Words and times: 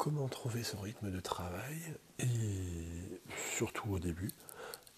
comment 0.00 0.28
trouver 0.28 0.62
son 0.64 0.80
rythme 0.80 1.10
de 1.10 1.20
travail, 1.20 1.76
et 2.20 3.20
surtout 3.54 3.90
au 3.90 3.98
début, 3.98 4.32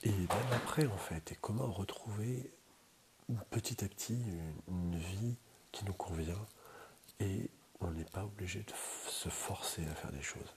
et 0.04 0.12
même 0.12 0.52
après 0.54 0.86
en 0.86 0.96
fait, 0.96 1.32
et 1.32 1.38
comment 1.40 1.66
retrouver 1.72 2.52
petit 3.50 3.84
à 3.84 3.88
petit 3.88 4.22
une, 4.68 4.96
vie 4.96 5.34
qui 5.72 5.84
nous 5.86 5.92
convient, 5.92 6.46
et 7.18 7.50
on 7.80 7.90
n'est 7.90 8.04
pas 8.04 8.22
obligé 8.24 8.60
de 8.60 8.72
se 9.08 9.28
forcer 9.28 9.84
à 9.88 9.94
faire 9.96 10.12
des 10.12 10.22
choses. 10.22 10.54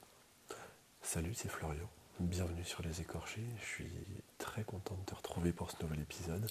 Salut, 1.01 1.33
c'est 1.33 1.49
Florian, 1.49 1.89
bienvenue 2.19 2.65
sur 2.65 2.83
Les 2.83 3.01
Écorchés, 3.01 3.47
je 3.61 3.65
suis 3.65 3.91
très 4.37 4.63
content 4.63 4.93
de 4.93 5.05
te 5.05 5.15
retrouver 5.15 5.53
pour 5.53 5.71
ce 5.71 5.81
nouvel 5.81 6.01
épisode 6.01 6.47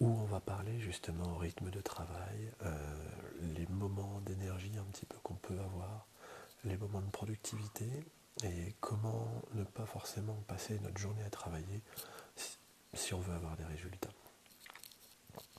où 0.00 0.06
on 0.06 0.24
va 0.24 0.40
parler 0.40 0.80
justement 0.80 1.34
au 1.34 1.36
rythme 1.36 1.68
de 1.68 1.82
travail, 1.82 2.50
euh, 2.64 2.72
les 3.54 3.66
moments 3.66 4.22
d'énergie 4.24 4.72
un 4.78 4.84
petit 4.84 5.04
peu 5.04 5.18
qu'on 5.22 5.34
peut 5.34 5.60
avoir, 5.60 6.06
les 6.64 6.76
moments 6.76 7.00
de 7.00 7.10
productivité 7.10 7.86
et 8.42 8.74
comment 8.80 9.42
ne 9.54 9.64
pas 9.64 9.86
forcément 9.86 10.36
passer 10.48 10.78
notre 10.80 10.98
journée 10.98 11.22
à 11.24 11.30
travailler 11.30 11.82
si, 12.94 13.14
on 13.14 13.20
veut 13.20 13.34
avoir 13.34 13.56
des 13.56 13.64
résultats. 13.64 14.10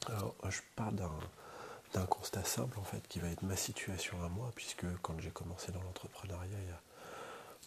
Alors, 0.07 0.35
je 0.49 0.61
pars 0.75 0.91
d'un 0.91 2.05
constat 2.05 2.44
simple 2.44 2.80
en 2.80 2.83
fait 2.83 3.07
qui 3.07 3.20
va 3.20 3.30
être 3.30 3.44
ma 3.44 3.55
situation 3.55 4.23
à 4.23 4.30
moi 4.30 4.52
puisque 4.55 4.85
quand 5.02 5.20
j'ai 5.20 5.31
commencé 5.31 5.71
dans 5.71 5.81
l'entrepreneuriat 5.81 6.59
il 6.59 6.67
y 6.67 6.71
a 6.71 6.81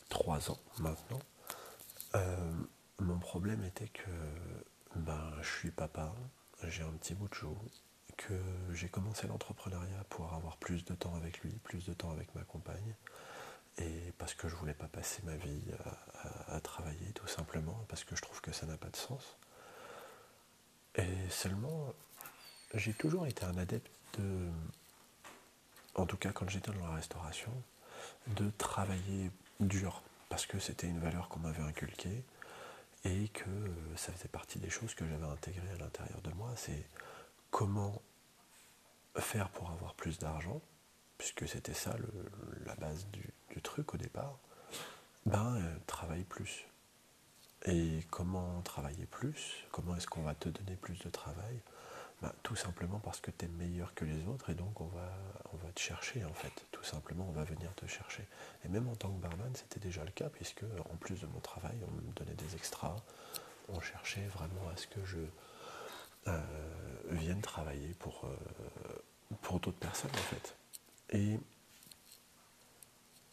trois 0.09 0.51
ans 0.51 0.59
maintenant, 0.79 1.21
euh, 2.15 2.53
mon 3.01 3.19
problème 3.19 3.65
était 3.65 3.89
que 3.89 4.11
ben, 4.97 5.33
je 5.43 5.51
suis 5.59 5.71
papa, 5.71 6.15
j'ai 6.65 6.83
un 6.83 6.93
petit 6.93 7.15
bout 7.15 7.29
de 7.29 7.35
chou, 7.35 7.57
que 8.19 8.35
j'ai 8.75 8.89
commencé 8.89 9.27
l'entrepreneuriat 9.27 10.05
pour 10.11 10.35
avoir 10.35 10.57
plus 10.59 10.85
de 10.85 10.95
temps 10.95 11.15
avec 11.17 11.39
lui, 11.41 11.53
plus 11.65 11.87
de 11.87 11.95
temps 11.95 12.11
avec 12.11 12.35
ma 12.35 12.43
compagne, 12.43 12.95
et 13.79 14.13
parce 14.19 14.35
que 14.35 14.49
je 14.49 14.57
voulais 14.57 14.75
pas 14.75 14.89
passer 14.89 15.23
ma 15.25 15.37
vie 15.37 15.63
à, 16.49 16.61
travailler 16.61 17.13
tout 17.15 17.29
simplement, 17.29 17.85
parce 17.89 18.05
que 18.05 18.17
je 18.17 18.23
trouve 18.23 18.41
que 18.41 18.53
ça 18.53 18.67
n'a 18.67 18.77
pas 18.77 18.89
de 18.89 18.97
sens. 18.97 19.37
Et 20.97 21.31
seulement, 21.31 21.95
j'ai 22.75 22.93
toujours 22.93 23.27
été 23.27 23.45
un 23.45 23.57
adepte 23.57 23.91
de, 24.19 24.49
en 25.95 26.07
tout 26.07 26.17
cas 26.17 26.33
quand 26.33 26.49
j'étais 26.51 26.73
dans 26.73 26.87
la 26.87 26.95
restauration, 26.95 27.53
de 28.27 28.51
travailler 28.59 29.31
dur, 29.61 30.03
parce 30.29 30.47
que 30.47 30.59
c'était 30.59 30.89
une 30.89 30.99
valeur 30.99 31.29
qu'on 31.29 31.39
m'avait 31.39 31.63
inculquée, 31.63 32.25
et 33.05 33.29
que 33.29 33.45
ça 33.95 34.13
faisait 34.13 34.29
partie 34.29 34.59
des 34.59 34.71
choses 34.71 34.95
que 34.95 35.07
j'avais 35.07 35.27
intégrées 35.27 35.71
à 35.77 35.79
l'intérieur 35.79 36.21
de 36.23 36.33
moi, 36.33 36.53
c'est 36.57 36.85
comment 37.53 38.03
faire 39.21 39.49
pour 39.51 39.71
avoir 39.71 39.95
plus 39.95 40.19
d'argent, 40.19 40.61
puisque 41.19 41.49
c'était 41.49 41.75
ça 41.75 41.95
la 42.67 42.75
base 42.77 43.07
du, 43.09 43.23
truc 43.63 43.93
au 43.93 43.97
départ, 43.97 44.39
ben 45.27 45.57
euh, 45.57 45.77
travaille 45.89 46.23
plus. 46.23 46.65
Et 47.65 48.07
comment 48.11 48.63
travailler 48.63 49.07
plus? 49.07 49.67
Comment 49.73 49.97
est-ce 49.97 50.07
qu'on 50.07 50.23
va 50.23 50.37
te 50.37 50.49
donner 50.49 50.77
plus 50.77 50.97
de 51.01 51.11
travail? 51.11 51.59
Ben, 52.23 52.33
Tout 52.45 52.55
simplement 52.55 53.01
parce 53.01 53.21
que 53.21 53.33
tu 53.33 53.47
es 53.47 53.49
meilleur 53.49 53.95
que 53.95 54.05
les 54.05 54.25
autres 54.29 54.51
et 54.51 54.55
donc 54.55 54.81
on 54.81 54.87
va, 54.87 55.13
on 55.53 55.57
va 55.57 55.73
te 55.73 55.81
chercher 55.81 56.25
en 56.25 56.33
fait. 56.33 56.53
Tout 56.71 56.85
simplement, 56.85 57.27
on 57.29 57.33
va 57.33 57.43
venir 57.43 57.75
te 57.75 57.87
chercher. 57.87 58.29
Et 58.65 58.69
même 58.69 58.89
en 58.89 58.95
tant 58.95 59.11
que 59.11 59.21
barman, 59.21 59.51
c'était 59.55 59.81
déjà 59.81 60.05
le 60.05 60.13
cas 60.13 60.29
puisque 60.29 60.63
en 60.89 60.97
plus 60.97 61.21
de 61.21 61.27
mon 61.27 61.41
travail, 61.41 61.77
on 61.89 61.91
me 61.91 62.13
donnait 62.13 62.35
des 62.35 62.55
extras. 62.55 62.95
On 63.69 63.81
cherchait 63.81 64.29
vraiment 64.29 64.69
à 64.73 64.77
ce 64.77 64.87
que 64.87 65.05
je 65.05 65.19
euh, 66.29 66.41
vienne 67.11 67.41
travailler 67.41 67.95
pour, 67.99 68.25
euh, 68.25 68.37
pour 69.43 69.61
d'autres 69.61 69.79
personnes 69.79 70.11
en 70.13 70.35
fait. 70.35 70.57
Et 71.11 71.39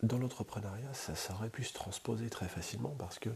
dans 0.04 0.18
l'entrepreneuriat, 0.18 0.94
ça, 0.94 1.14
aurait 1.34 1.50
pu 1.50 1.64
se 1.64 1.74
transposer 1.74 2.30
très 2.30 2.48
facilement 2.48 2.96
parce 3.00 3.20
que 3.20 3.30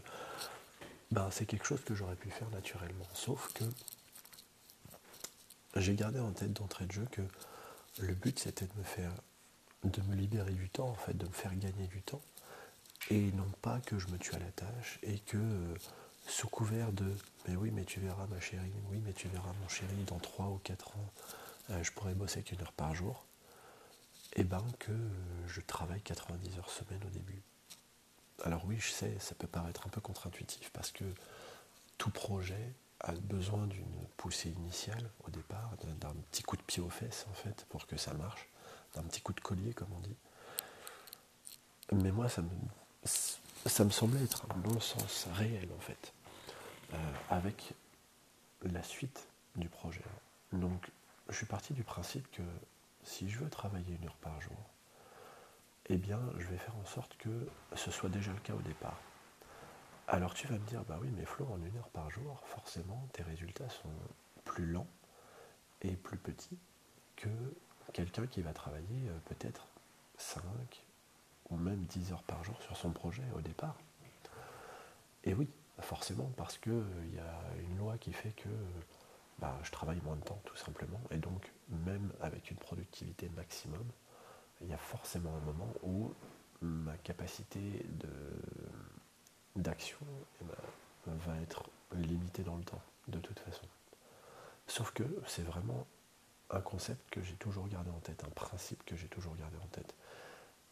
ben, 1.10 1.28
c'est 1.30 1.46
quelque 1.46 1.66
chose 1.66 1.82
que 1.84 1.94
j'aurais 1.94 2.16
pu 2.16 2.30
faire 2.30 2.48
naturellement. 2.50 3.08
Sauf 3.14 3.52
que 3.52 3.64
j'ai 5.76 5.94
gardé 5.94 6.20
en 6.20 6.32
tête 6.32 6.52
d'entrée 6.52 6.86
de 6.86 6.92
jeu 6.92 7.06
que 7.10 7.22
le 7.98 8.14
but 8.14 8.38
c'était 8.38 8.66
de 8.66 8.78
me 8.78 8.84
faire 8.84 9.12
de 9.84 10.02
me 10.02 10.14
libérer 10.14 10.52
du 10.52 10.68
temps, 10.68 10.88
en 10.88 10.94
fait, 10.94 11.16
de 11.16 11.26
me 11.26 11.32
faire 11.32 11.54
gagner 11.56 11.86
du 11.86 12.02
temps, 12.02 12.20
et 13.08 13.32
non 13.32 13.50
pas 13.62 13.80
que 13.80 13.98
je 13.98 14.08
me 14.08 14.18
tue 14.18 14.34
à 14.34 14.38
la 14.38 14.50
tâche 14.52 14.98
et 15.02 15.18
que 15.20 15.38
euh, 15.38 15.74
sous 16.26 16.48
couvert 16.48 16.92
de 16.92 17.06
mais 17.48 17.56
oui 17.56 17.70
mais 17.72 17.84
tu 17.84 17.98
verras 17.98 18.26
ma 18.26 18.38
chérie, 18.40 18.72
oui 18.90 19.00
mais 19.04 19.12
tu 19.12 19.28
verras 19.28 19.52
mon 19.60 19.68
chéri 19.68 20.04
dans 20.06 20.18
3 20.18 20.46
ou 20.46 20.60
4 20.62 20.88
ans, 20.96 21.12
je 21.82 21.90
pourrais 21.92 22.14
bosser 22.14 22.42
qu'une 22.42 22.60
heure 22.60 22.72
par 22.72 22.94
jour, 22.94 23.24
et 24.34 24.44
ben 24.44 24.64
que 24.78 24.92
euh, 24.92 25.48
je 25.48 25.60
travaille 25.60 26.02
90 26.02 26.58
heures 26.58 26.70
semaine 26.70 27.02
au 27.04 27.10
début. 27.10 27.42
Alors 28.44 28.64
oui, 28.66 28.78
je 28.78 28.90
sais, 28.90 29.16
ça 29.18 29.34
peut 29.34 29.46
paraître 29.46 29.86
un 29.86 29.90
peu 29.90 30.00
contre-intuitif 30.00 30.70
parce 30.70 30.90
que 30.92 31.04
tout 31.98 32.10
projet 32.10 32.72
a 33.00 33.12
besoin 33.12 33.66
d'une 33.66 34.06
poussée 34.16 34.50
initiale 34.50 35.10
au 35.26 35.30
départ, 35.30 35.72
d'un 36.00 36.14
petit 36.30 36.42
coup 36.42 36.56
de 36.56 36.62
pied 36.62 36.82
aux 36.82 36.90
fesses 36.90 37.26
en 37.30 37.34
fait 37.34 37.66
pour 37.68 37.86
que 37.86 37.96
ça 37.96 38.14
marche, 38.14 38.48
d'un 38.94 39.02
petit 39.02 39.20
coup 39.20 39.32
de 39.32 39.40
collier 39.40 39.72
comme 39.74 39.92
on 39.92 40.00
dit. 40.00 40.16
Mais 41.92 42.12
moi, 42.12 42.28
ça 42.28 42.42
me, 42.42 43.90
semblait 43.90 44.22
être 44.22 44.46
un 44.50 44.56
bon 44.58 44.78
sens 44.80 45.26
réel 45.34 45.68
en 45.76 45.80
fait, 45.80 46.12
euh, 46.94 47.12
avec 47.30 47.74
la 48.62 48.82
suite 48.82 49.26
du 49.56 49.68
projet. 49.68 50.04
Donc 50.52 50.88
je 51.30 51.36
suis 51.36 51.46
parti 51.46 51.72
du 51.72 51.84
principe 51.84 52.30
que 52.30 52.42
si 53.02 53.28
je 53.30 53.38
veux 53.38 53.48
travailler 53.48 53.94
une 53.94 54.06
heure 54.06 54.16
par 54.16 54.40
jour, 54.40 54.70
eh 55.86 55.96
bien, 55.96 56.20
je 56.38 56.46
vais 56.46 56.58
faire 56.58 56.76
en 56.76 56.84
sorte 56.84 57.16
que 57.16 57.48
ce 57.74 57.90
soit 57.90 58.08
déjà 58.08 58.32
le 58.32 58.40
cas 58.40 58.54
au 58.54 58.62
départ. 58.62 59.00
Alors 60.08 60.34
tu 60.34 60.46
vas 60.48 60.58
me 60.58 60.66
dire, 60.66 60.84
bah 60.84 60.98
oui, 61.00 61.08
mais 61.16 61.24
Flo, 61.24 61.46
en 61.46 61.62
une 61.62 61.76
heure 61.76 61.88
par 61.90 62.10
jour, 62.10 62.42
forcément, 62.46 63.08
tes 63.12 63.22
résultats 63.22 63.68
sont 63.68 63.92
plus 64.44 64.66
lents 64.66 64.88
et 65.82 65.92
plus 65.92 66.18
petits 66.18 66.58
que 67.16 67.28
quelqu'un 67.92 68.26
qui 68.26 68.42
va 68.42 68.52
travailler 68.52 69.08
euh, 69.08 69.18
peut-être 69.26 69.66
5 70.18 70.42
ou 71.50 71.56
même 71.56 71.84
10 71.84 72.12
heures 72.12 72.22
par 72.22 72.42
jour 72.44 72.60
sur 72.62 72.76
son 72.76 72.90
projet 72.90 73.24
au 73.36 73.40
départ. 73.40 73.76
Et 75.24 75.34
oui, 75.34 75.48
forcément, 75.80 76.30
parce 76.36 76.58
qu'il 76.58 76.72
euh, 76.72 77.06
y 77.14 77.18
a 77.18 77.62
une 77.62 77.78
loi 77.78 77.98
qui 77.98 78.12
fait 78.12 78.32
que 78.32 78.48
bah, 79.40 79.58
je 79.62 79.70
travaille 79.70 80.00
moins 80.04 80.16
de 80.16 80.22
temps, 80.22 80.40
tout 80.44 80.56
simplement. 80.56 81.00
Et 81.10 81.16
donc, 81.16 81.52
même 81.68 82.12
avec 82.20 82.50
une 82.50 82.56
productivité 82.56 83.28
maximum, 83.30 83.84
il 84.60 84.68
y 84.68 84.72
a 84.72 84.78
forcément 84.78 85.34
un 85.34 85.40
moment 85.40 85.72
où 85.82 86.12
ma 86.60 86.96
capacité 86.98 87.86
d'action 89.56 89.98
eh 90.42 90.44
ben, 90.44 91.16
va 91.26 91.40
être 91.40 91.64
limitée 91.92 92.42
dans 92.42 92.56
le 92.56 92.64
temps, 92.64 92.82
de 93.08 93.18
toute 93.18 93.38
façon. 93.38 93.66
Sauf 94.66 94.92
que 94.92 95.04
c'est 95.26 95.42
vraiment 95.42 95.86
un 96.50 96.60
concept 96.60 97.08
que 97.10 97.22
j'ai 97.22 97.34
toujours 97.34 97.66
gardé 97.68 97.90
en 97.90 98.00
tête, 98.00 98.24
un 98.24 98.30
principe 98.30 98.84
que 98.84 98.96
j'ai 98.96 99.08
toujours 99.08 99.34
gardé 99.36 99.56
en 99.56 99.66
tête. 99.68 99.94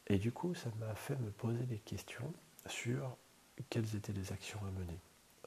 Et 0.09 0.19
du 0.19 0.33
coup, 0.33 0.55
ça 0.55 0.71
m'a 0.79 0.95
fait 0.95 1.17
me 1.17 1.31
poser 1.31 1.65
des 1.65 1.79
questions 1.79 2.33
sur 2.67 3.17
quelles 3.71 3.97
étaient 3.97 4.13
les 4.13 4.33
actions 4.33 4.61
à 4.61 4.71
mener. 4.71 4.99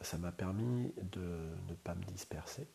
Ça 0.02 0.18
m'a 0.18 0.32
permis 0.32 0.92
de 1.12 1.50
ne 1.68 1.74
pas 1.76 1.96
me 1.96 2.04
disperser. 2.04 2.68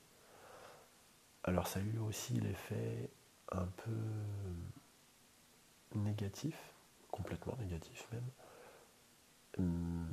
Alors 1.47 1.69
ça 1.69 1.79
a 1.79 1.83
eu 1.83 1.99
aussi 1.99 2.35
l'effet 2.35 3.09
un 3.53 3.67
peu 3.67 3.91
négatif, 5.95 6.57
complètement 7.11 7.57
négatif 7.61 8.07
même, 8.13 8.31
hum, 9.59 10.09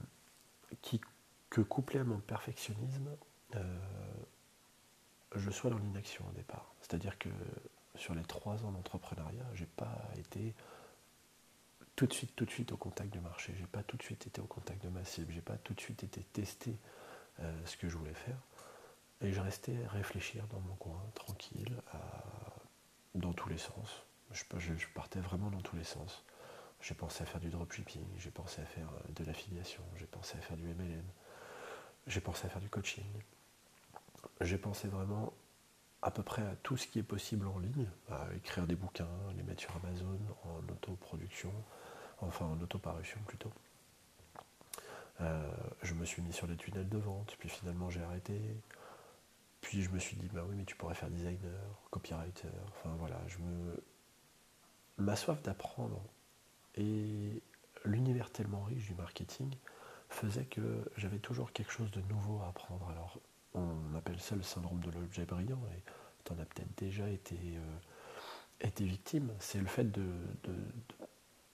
que 1.50 1.62
couplé 1.62 2.00
à 2.00 2.04
mon 2.04 2.20
perfectionnisme, 2.20 3.10
euh, 3.56 3.80
je 5.36 5.50
sois 5.52 5.70
dans 5.70 5.78
l'inaction 5.78 6.26
au 6.28 6.32
départ. 6.34 6.74
C'est-à-dire 6.82 7.18
que 7.18 7.30
sur 7.96 8.16
les 8.16 8.24
trois 8.24 8.66
ans 8.66 8.72
d'entrepreneuriat, 8.72 9.46
j'ai 9.54 9.66
pas 9.66 10.02
été 10.18 10.54
tout 11.96 12.08
de 12.08 12.50
suite, 12.50 12.72
au 12.72 12.78
contact 12.78 13.12
du 13.12 13.20
marché. 13.20 13.54
J'ai 13.58 13.68
pas 13.68 13.84
tout 13.84 13.98
de 13.98 14.04
suite 14.04 14.26
été 14.26 14.42
au 14.42 14.46
contact 14.46 14.84
de 14.84 14.90
ma 14.90 15.06
cible. 15.06 15.32
J'ai 15.32 15.42
pas 15.42 15.58
tout 15.58 15.74
de 15.74 15.80
suite 15.80 16.04
été 16.04 16.24
testé 16.24 16.76
euh, 17.40 17.66
ce 17.66 17.78
que 17.78 17.88
je 17.88 17.98
voulais 17.98 18.14
faire. 18.16 18.38
Et 19.24 19.32
je 19.32 19.40
restais 19.40 19.78
réfléchir 19.88 20.46
dans 20.48 20.60
mon 20.60 20.76
coin, 20.76 21.02
tranquille, 21.16 21.82
dans 23.16 23.34
tous 23.34 23.50
les 23.50 23.58
sens. 23.58 24.04
Je, 24.32 24.44
je, 24.60 24.88
partais 24.94 25.20
vraiment 25.20 25.50
dans 25.50 25.62
tous 25.62 25.76
les 25.76 25.84
sens. 25.84 26.24
J'ai 26.82 26.96
pensé 26.96 27.24
à 27.24 27.26
faire 27.26 27.40
du 27.40 27.50
dropshipping, 27.50 28.06
j'ai 28.18 28.32
pensé 28.32 28.62
à 28.62 28.66
faire 28.66 28.90
euh, 28.90 29.12
de 29.14 29.24
l'affiliation, 29.24 29.82
j'ai 29.96 30.06
pensé 30.06 30.38
à 30.38 30.42
faire 30.42 30.58
du 30.58 30.64
MLM, 30.64 31.06
j'ai 32.08 32.20
pensé 32.20 32.46
à 32.46 32.50
faire 32.50 32.62
du 32.62 32.70
coaching. 32.70 33.06
J'ai 34.42 34.58
pensé 34.58 34.90
vraiment 34.90 35.32
à 36.02 36.12
peu 36.12 36.24
près 36.24 36.42
à 36.42 36.56
tout 36.62 36.76
ce 36.76 36.88
qui 36.88 37.00
est 37.00 37.04
possible 37.04 37.48
en 37.48 37.60
ligne, 37.60 37.88
à 38.10 38.28
écrire 38.36 38.68
des 38.68 38.76
bouquins, 38.76 39.08
les 39.38 39.44
mettre 39.44 39.62
sur 39.62 39.74
Amazon 39.78 40.20
en 40.44 40.74
autoproduction, 40.74 41.54
enfin 42.20 42.46
en 42.46 42.60
autoparution 42.60 43.20
plutôt. 43.28 43.54
Euh, 45.22 45.52
je 45.84 45.94
me 45.94 46.04
suis 46.04 46.22
mis 46.22 46.34
sur 46.34 46.48
les 46.48 46.58
tunnels 46.58 46.90
de 46.90 46.98
vente, 46.98 47.38
puis 47.40 47.48
finalement 47.48 47.90
j'ai 47.90 48.02
arrêté. 48.02 48.42
Je 49.82 49.90
me 49.90 50.00
suis 50.00 50.16
dit, 50.16 50.30
bah 50.34 50.44
oui, 50.48 50.56
mais 50.56 50.66
tu 50.66 50.76
pourrais 50.76 50.96
faire 50.96 51.10
designer, 51.10 51.40
copywriter, 51.90 52.48
enfin 52.70 52.96
voilà, 52.98 53.20
je 53.28 53.40
me. 53.40 53.84
Ma 54.98 55.16
soif 55.16 55.42
d'apprendre 55.42 56.00
et 56.76 57.42
tellement 58.34 58.64
riche 58.64 58.86
du 58.86 58.96
marketing 58.96 59.56
faisait 60.10 60.46
que 60.46 60.62
j'avais 60.98 61.20
toujours 61.20 61.52
quelque 61.52 61.72
chose 61.72 61.92
de 61.92 62.02
nouveau 62.02 62.42
à 62.42 62.50
apprendre. 62.50 62.88
Alors, 62.90 63.20
on 63.54 63.96
appelle 63.96 64.20
ça 64.20 64.36
le 64.36 64.44
syndrome 64.44 64.80
de 64.82 64.92
l'objet 64.92 65.26
brillant, 65.26 65.62
et 65.76 65.82
tu 66.24 66.34
en 66.34 66.40
as 66.40 66.46
peut-être 66.46 66.76
déjà 66.78 67.10
été, 67.10 67.36
euh, 67.36 67.78
été 68.62 68.86
victime. 68.86 69.32
C'est 69.40 69.60
le 69.60 69.66
fait 69.66 69.92
de, 69.92 70.06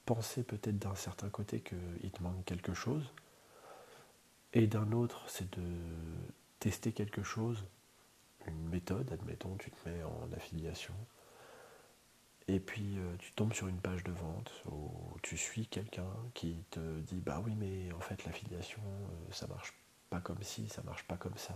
penser 0.05 0.43
peut-être 0.43 0.79
d'un 0.79 0.95
certain 0.95 1.29
côté 1.29 1.61
qu'il 1.61 2.11
te 2.11 2.23
manque 2.23 2.43
quelque 2.45 2.73
chose, 2.73 3.13
et 4.53 4.65
d'un 4.65 4.91
autre, 4.91 5.23
c'est 5.29 5.49
de 5.57 5.63
tester 6.59 6.91
quelque 6.91 7.21
chose, 7.21 7.63
une 8.47 8.69
méthode, 8.69 9.11
admettons, 9.11 9.55
tu 9.57 9.71
te 9.71 9.89
mets 9.89 10.03
en 10.03 10.31
affiliation, 10.35 10.95
et 12.49 12.59
puis 12.59 12.97
euh, 12.97 13.15
tu 13.19 13.31
tombes 13.33 13.53
sur 13.53 13.67
une 13.67 13.79
page 13.79 14.03
de 14.03 14.11
vente 14.11 14.51
où 14.71 14.91
tu 15.21 15.37
suis 15.37 15.67
quelqu'un 15.67 16.09
qui 16.33 16.63
te 16.71 16.99
dit 17.01 17.21
bah 17.21 17.41
oui 17.45 17.53
mais 17.55 17.91
en 17.93 17.99
fait 17.99 18.25
l'affiliation 18.25 18.81
euh, 18.83 19.31
ça 19.31 19.45
marche 19.45 19.71
pas 20.09 20.19
comme 20.19 20.41
ci, 20.41 20.67
ça 20.67 20.81
marche 20.81 21.03
pas 21.03 21.17
comme 21.17 21.37
ça. 21.37 21.53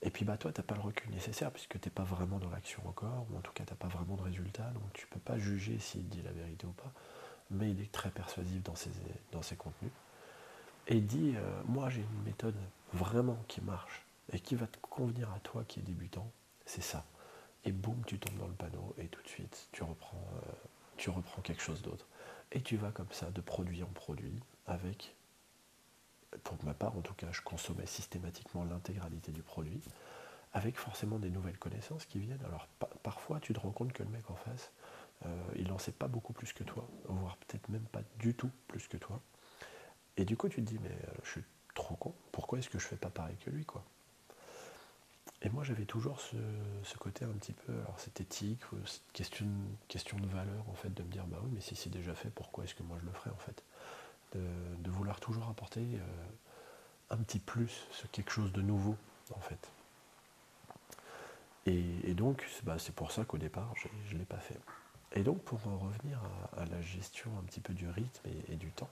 Et 0.00 0.08
puis 0.08 0.24
bah 0.24 0.38
toi 0.38 0.50
t'as 0.50 0.62
pas 0.62 0.74
le 0.76 0.80
recul 0.80 1.10
nécessaire 1.10 1.50
puisque 1.50 1.78
t'es 1.78 1.90
pas 1.90 2.04
vraiment 2.04 2.38
dans 2.38 2.48
l'action 2.48 2.80
encore, 2.88 3.26
ou 3.30 3.36
en 3.36 3.40
tout 3.42 3.52
cas 3.52 3.64
t'as 3.66 3.74
pas 3.74 3.88
vraiment 3.88 4.16
de 4.16 4.22
résultat, 4.22 4.70
donc 4.70 4.90
tu 4.94 5.06
peux 5.08 5.20
pas 5.20 5.38
juger 5.38 5.78
s'il 5.78 6.08
dit 6.08 6.22
la 6.22 6.32
vérité 6.32 6.66
ou 6.66 6.72
pas. 6.72 6.92
Mais 7.50 7.70
il 7.70 7.80
est 7.82 7.92
très 7.92 8.10
persuasif 8.10 8.62
dans 8.62 8.74
ses, 8.74 9.56
contenus. 9.56 9.92
Et 10.88 10.96
il 10.96 11.06
dit 11.06 11.34
euh, 11.36 11.62
moi 11.66 11.90
j'ai 11.90 12.00
une 12.00 12.22
méthode 12.24 12.56
vraiment 12.94 13.38
qui 13.46 13.60
marche 13.60 14.03
et 14.32 14.40
qui 14.40 14.54
va 14.54 14.66
te 14.66 14.78
convenir 14.78 15.32
à 15.32 15.40
toi 15.40 15.64
qui 15.64 15.80
est 15.80 15.84
débutant, 15.84 16.30
c'est 16.66 16.82
ça 16.82 17.04
et 17.64 17.72
boum, 17.72 18.02
tu 18.06 18.18
tombes 18.18 18.38
dans 18.38 18.46
le 18.46 18.54
panneau 18.54 18.94
et 18.98 19.08
tout 19.08 19.22
de 19.22 19.28
suite, 19.28 19.68
tu 19.72 19.82
reprends, 19.82 20.28
euh, 20.36 20.52
tu 20.96 21.10
reprends 21.10 21.42
quelque 21.42 21.62
chose 21.62 21.82
d'autre. 21.82 22.06
Et 22.52 22.62
tu 22.62 22.76
vas 22.76 22.90
comme 22.90 23.10
ça, 23.10 23.30
de 23.30 23.40
produit 23.40 23.82
en 23.82 23.88
produit, 23.88 24.38
avec, 24.66 25.16
pour 26.44 26.56
ma 26.64 26.74
part 26.74 26.96
en 26.96 27.00
tout 27.00 27.14
cas, 27.14 27.32
je 27.32 27.40
consommais 27.40 27.86
systématiquement 27.86 28.64
l'intégralité 28.64 29.32
du 29.32 29.42
produit, 29.42 29.80
avec 30.52 30.78
forcément 30.78 31.18
des 31.18 31.30
nouvelles 31.30 31.58
connaissances 31.58 32.04
qui 32.04 32.18
viennent. 32.18 32.44
Alors 32.46 32.68
parfois, 33.02 33.40
tu 33.40 33.54
te 33.54 33.60
rends 33.60 33.72
compte 33.72 33.92
que 33.92 34.02
le 34.02 34.10
mec 34.10 34.30
en 34.30 34.36
face, 34.36 34.70
euh, 35.24 35.44
il 35.56 35.68
n'en 35.68 35.78
sait 35.78 35.92
pas 35.92 36.06
beaucoup 36.06 36.32
plus 36.32 36.52
que 36.52 36.64
toi, 36.64 36.86
voire 37.06 37.36
peut-être 37.38 37.68
même 37.70 37.86
pas 37.86 38.02
du 38.18 38.34
tout 38.34 38.50
plus 38.68 38.86
que 38.88 38.98
toi. 38.98 39.20
Et 40.16 40.24
du 40.24 40.36
coup, 40.36 40.48
tu 40.48 40.62
te 40.62 40.68
dis, 40.68 40.78
mais 40.80 40.90
euh, 40.90 41.14
je 41.24 41.30
suis 41.30 41.44
trop 41.74 41.96
con, 41.96 42.14
pourquoi 42.30 42.58
est-ce 42.58 42.68
que 42.68 42.78
je 42.78 42.86
fais 42.86 42.96
pas 42.96 43.10
pareil 43.10 43.36
que 43.38 43.50
lui, 43.50 43.64
quoi? 43.64 43.84
Et 45.44 45.50
moi, 45.50 45.62
j'avais 45.62 45.84
toujours 45.84 46.20
ce, 46.20 46.96
côté 46.98 47.26
un 47.26 47.32
petit 47.32 47.52
peu, 47.52 47.72
alors 47.72 47.94
c'est 47.98 48.18
éthique, 48.22 48.62
cette 48.86 49.12
question, 49.12 49.46
question 49.88 50.18
de 50.18 50.26
valeur, 50.26 50.64
en 50.70 50.74
fait, 50.74 50.92
de 50.92 51.02
me 51.02 51.08
dire, 51.08 51.26
bah 51.26 51.36
oui, 51.44 51.50
mais 51.52 51.60
si 51.60 51.76
c'est 51.76 51.90
déjà 51.90 52.14
fait, 52.14 52.30
pourquoi 52.30 52.64
est-ce 52.64 52.74
que 52.74 52.82
moi 52.82 52.96
je 53.00 53.06
le 53.06 53.12
ferais, 53.12 53.30
en 53.30 53.38
fait? 53.38 53.62
De, 54.34 54.90
vouloir 54.90 55.20
toujours 55.20 55.48
apporter 55.48 55.80
euh, 55.80 56.00
un 57.10 57.18
petit 57.18 57.38
plus, 57.38 57.86
quelque 58.10 58.30
chose 58.30 58.52
de 58.52 58.62
nouveau, 58.62 58.96
en 59.34 59.40
fait. 59.40 59.68
Et, 61.66 62.14
donc, 62.14 62.46
bah, 62.62 62.76
c'est 62.78 62.94
pour 62.94 63.12
ça 63.12 63.24
qu'au 63.24 63.38
départ, 63.38 63.72
je 63.76 64.14
ne 64.14 64.18
l'ai 64.18 64.24
pas 64.24 64.38
fait. 64.38 64.58
Et 65.12 65.22
donc, 65.22 65.42
pour 65.42 65.60
en 65.68 65.78
revenir 65.78 66.20
à, 66.56 66.64
la 66.64 66.80
gestion 66.80 67.30
un 67.38 67.42
petit 67.42 67.60
peu 67.60 67.74
du 67.74 67.88
rythme 67.88 68.28
et 68.48 68.56
du 68.56 68.70
temps, 68.70 68.90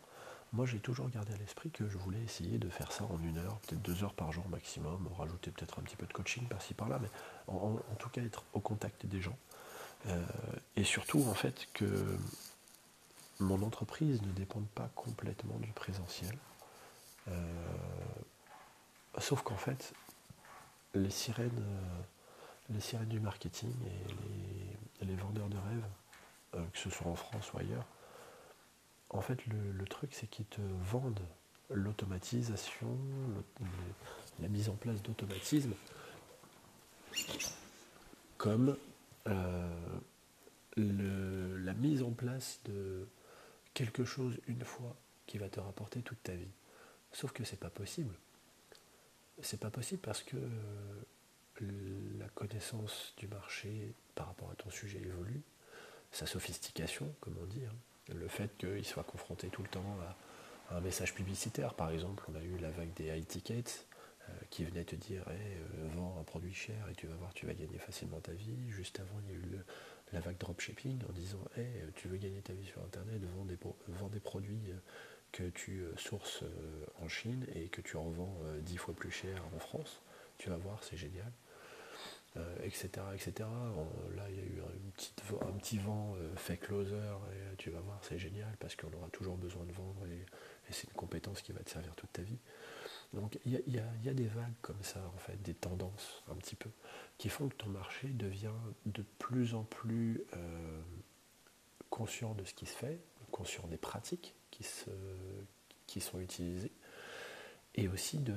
moi, 0.52 0.66
j'ai 0.66 0.80
toujours 0.80 1.08
gardé 1.08 1.32
à 1.32 1.36
l'esprit 1.38 1.70
que 1.70 1.88
je 1.88 1.96
voulais 1.96 2.20
essayer 2.20 2.58
de 2.58 2.68
faire 2.68 2.92
ça 2.92 3.04
en 3.04 3.18
une 3.22 3.38
heure, 3.38 3.58
peut-être 3.60 3.80
deux 3.80 4.04
heures 4.04 4.12
par 4.12 4.32
jour 4.32 4.46
maximum, 4.50 5.08
rajouter 5.18 5.50
peut-être 5.50 5.78
un 5.78 5.82
petit 5.82 5.96
peu 5.96 6.04
de 6.04 6.12
coaching 6.12 6.46
par-ci 6.46 6.74
par-là, 6.74 6.98
mais 7.00 7.08
en, 7.48 7.76
tout 7.98 8.10
cas 8.10 8.20
être 8.20 8.44
au 8.52 8.60
contact 8.60 9.06
des 9.06 9.22
gens. 9.22 9.36
Euh, 10.08 10.22
et 10.76 10.84
surtout, 10.84 11.24
en 11.30 11.32
fait, 11.34 11.68
que 11.72 12.18
mon 13.40 13.62
entreprise 13.62 14.20
ne 14.20 14.30
dépende 14.32 14.66
pas 14.74 14.90
complètement 14.94 15.58
du 15.58 15.72
présentiel. 15.72 16.36
Euh, 17.28 17.32
sauf 19.18 19.42
qu'en 19.42 19.56
fait, 19.56 19.94
les 20.94 21.10
sirènes, 21.10 21.50
euh, 21.62 22.02
les 22.68 22.80
sirènes 22.80 23.08
du 23.08 23.20
marketing 23.20 23.72
et 25.00 25.06
les, 25.06 25.16
vendeurs 25.16 25.48
de 25.48 25.56
rêves, 25.56 26.66
que 26.72 26.78
ce 26.78 26.90
soit 26.90 27.10
en 27.10 27.14
France 27.14 27.50
ou 27.54 27.58
ailleurs, 27.58 27.86
en 29.12 29.20
fait, 29.20 29.38
le, 29.46 29.84
truc, 29.84 30.10
c'est 30.12 30.26
qu'ils 30.26 30.46
te 30.46 30.60
vendent 30.60 31.26
l'automatisation, 31.70 32.96
la 34.40 34.48
mise 34.48 34.68
en 34.68 34.74
place 34.74 35.02
d'automatisme 35.02 35.72
comme 38.38 38.76
euh, 39.28 40.00
la 40.76 41.74
mise 41.74 42.02
en 42.02 42.10
place 42.10 42.60
de 42.64 43.06
quelque 43.74 44.04
chose 44.04 44.38
une 44.48 44.64
fois 44.64 44.96
qui 45.26 45.38
va 45.38 45.48
te 45.48 45.60
rapporter 45.60 46.02
toute 46.02 46.22
ta 46.22 46.34
vie. 46.34 46.50
Sauf 47.12 47.32
que 47.32 47.44
c'est 47.44 47.60
pas 47.60 47.70
possible. 47.70 48.14
C'est 49.42 49.60
pas 49.60 49.70
possible 49.70 50.00
parce 50.00 50.22
que 50.22 50.36
la 51.60 52.28
connaissance 52.30 53.14
du 53.18 53.28
marché 53.28 53.94
par 54.14 54.26
rapport 54.26 54.50
à 54.50 54.54
ton 54.54 54.70
sujet 54.70 54.98
évolue, 54.98 55.42
sa 56.10 56.26
sophistication, 56.26 57.14
comme 57.20 57.36
on 57.40 57.46
dit. 57.46 57.64
Hein 57.64 57.91
le 58.08 58.28
fait 58.28 58.56
qu'il 58.58 58.84
soit 58.84 59.04
confronté 59.04 59.48
tout 59.48 59.62
le 59.62 59.68
temps 59.68 59.96
à, 60.00 60.16
un 60.76 60.80
message 60.80 61.14
publicitaire. 61.14 61.74
Par 61.74 61.90
exemple, 61.90 62.24
on 62.32 62.34
a 62.34 62.42
eu 62.42 62.56
la 62.58 62.70
vague 62.70 62.92
des 62.94 63.08
high 63.08 63.26
tickets 63.26 63.86
euh, 64.28 64.32
qui 64.48 64.64
venait 64.64 64.84
te 64.84 64.96
dire 64.96 65.22
euh, 65.28 65.88
vends 65.94 66.16
un 66.18 66.24
produit 66.24 66.54
cher 66.54 66.88
et 66.90 66.94
tu 66.94 67.06
vas 67.06 67.14
voir, 67.16 67.34
tu 67.34 67.44
vas 67.46 67.52
gagner 67.52 67.78
facilement 67.78 68.20
ta 68.20 68.32
vie. 68.32 68.70
Juste 68.70 69.00
avant, 69.00 69.20
il 69.24 69.30
y 69.30 69.34
a 69.34 69.38
eu 69.38 69.58
la 70.12 70.20
vague 70.20 70.38
dropshipping 70.38 70.98
en 71.08 71.12
disant 71.12 71.44
tu 71.94 72.08
veux 72.08 72.16
gagner 72.16 72.40
ta 72.40 72.54
vie 72.54 72.64
sur 72.64 72.82
Internet, 72.82 73.20
vends 73.36 74.08
des, 74.08 74.20
produits 74.20 74.70
euh, 74.70 74.76
que 75.30 75.48
tu 75.50 75.84
sources 75.96 76.44
en 77.02 77.08
Chine 77.08 77.46
et 77.54 77.68
que 77.68 77.80
tu 77.80 77.96
revends 77.96 78.38
dix 78.60 78.76
fois 78.76 78.94
plus 78.94 79.10
cher 79.10 79.42
en 79.54 79.58
France. 79.58 80.00
Tu 80.38 80.50
vas 80.50 80.56
voir, 80.56 80.82
c'est 80.84 80.96
génial 80.96 81.32
etc., 82.62 82.88
euh, 82.98 83.14
etc. 83.14 83.48
là, 84.16 84.24
il 84.30 84.36
y 84.36 84.40
a 84.40 84.44
eu 84.44 84.62
un 85.40 85.52
petit 85.52 85.78
vent 85.78 86.14
euh, 86.16 86.34
fait 86.36 86.56
closer, 86.56 86.94
et 86.94 86.98
euh, 86.98 87.54
tu 87.58 87.70
vas 87.70 87.80
voir, 87.80 87.98
c'est 88.02 88.18
génial 88.18 88.56
parce 88.58 88.76
qu'on 88.76 88.92
aura 88.92 89.08
toujours 89.08 89.36
besoin 89.36 89.64
de 89.64 89.72
vendre 89.72 90.04
et, 90.06 90.24
c'est 90.70 90.88
une 90.88 90.94
compétence 90.94 91.42
qui 91.42 91.52
va 91.52 91.60
te 91.60 91.68
servir 91.68 91.94
toute 91.94 92.10
ta 92.12 92.22
vie. 92.22 92.38
Donc 93.12 93.38
il 93.44 93.52
y, 93.52 94.08
a, 94.08 94.14
des 94.14 94.26
vagues 94.26 94.54
comme 94.62 94.82
ça, 94.82 95.00
en 95.14 95.18
fait, 95.18 95.36
des 95.42 95.52
tendances 95.52 96.22
un 96.30 96.34
petit 96.34 96.56
peu, 96.56 96.70
qui 97.18 97.28
font 97.28 97.50
que 97.50 97.54
ton 97.56 97.68
marché 97.68 98.08
devient 98.08 98.54
de 98.86 99.02
plus 99.18 99.54
en 99.54 99.64
plus 99.64 100.24
conscient 101.90 102.32
de 102.32 102.44
ce 102.44 102.54
qui 102.54 102.64
se 102.64 102.74
fait, 102.74 103.00
conscient 103.32 103.66
des 103.66 103.76
pratiques 103.76 104.34
qui, 104.50 104.62
se, 104.62 104.88
qui 105.86 106.00
sont 106.00 106.20
utilisées, 106.20 106.72
et 107.74 107.86
aussi 107.88 108.16
de, 108.16 108.34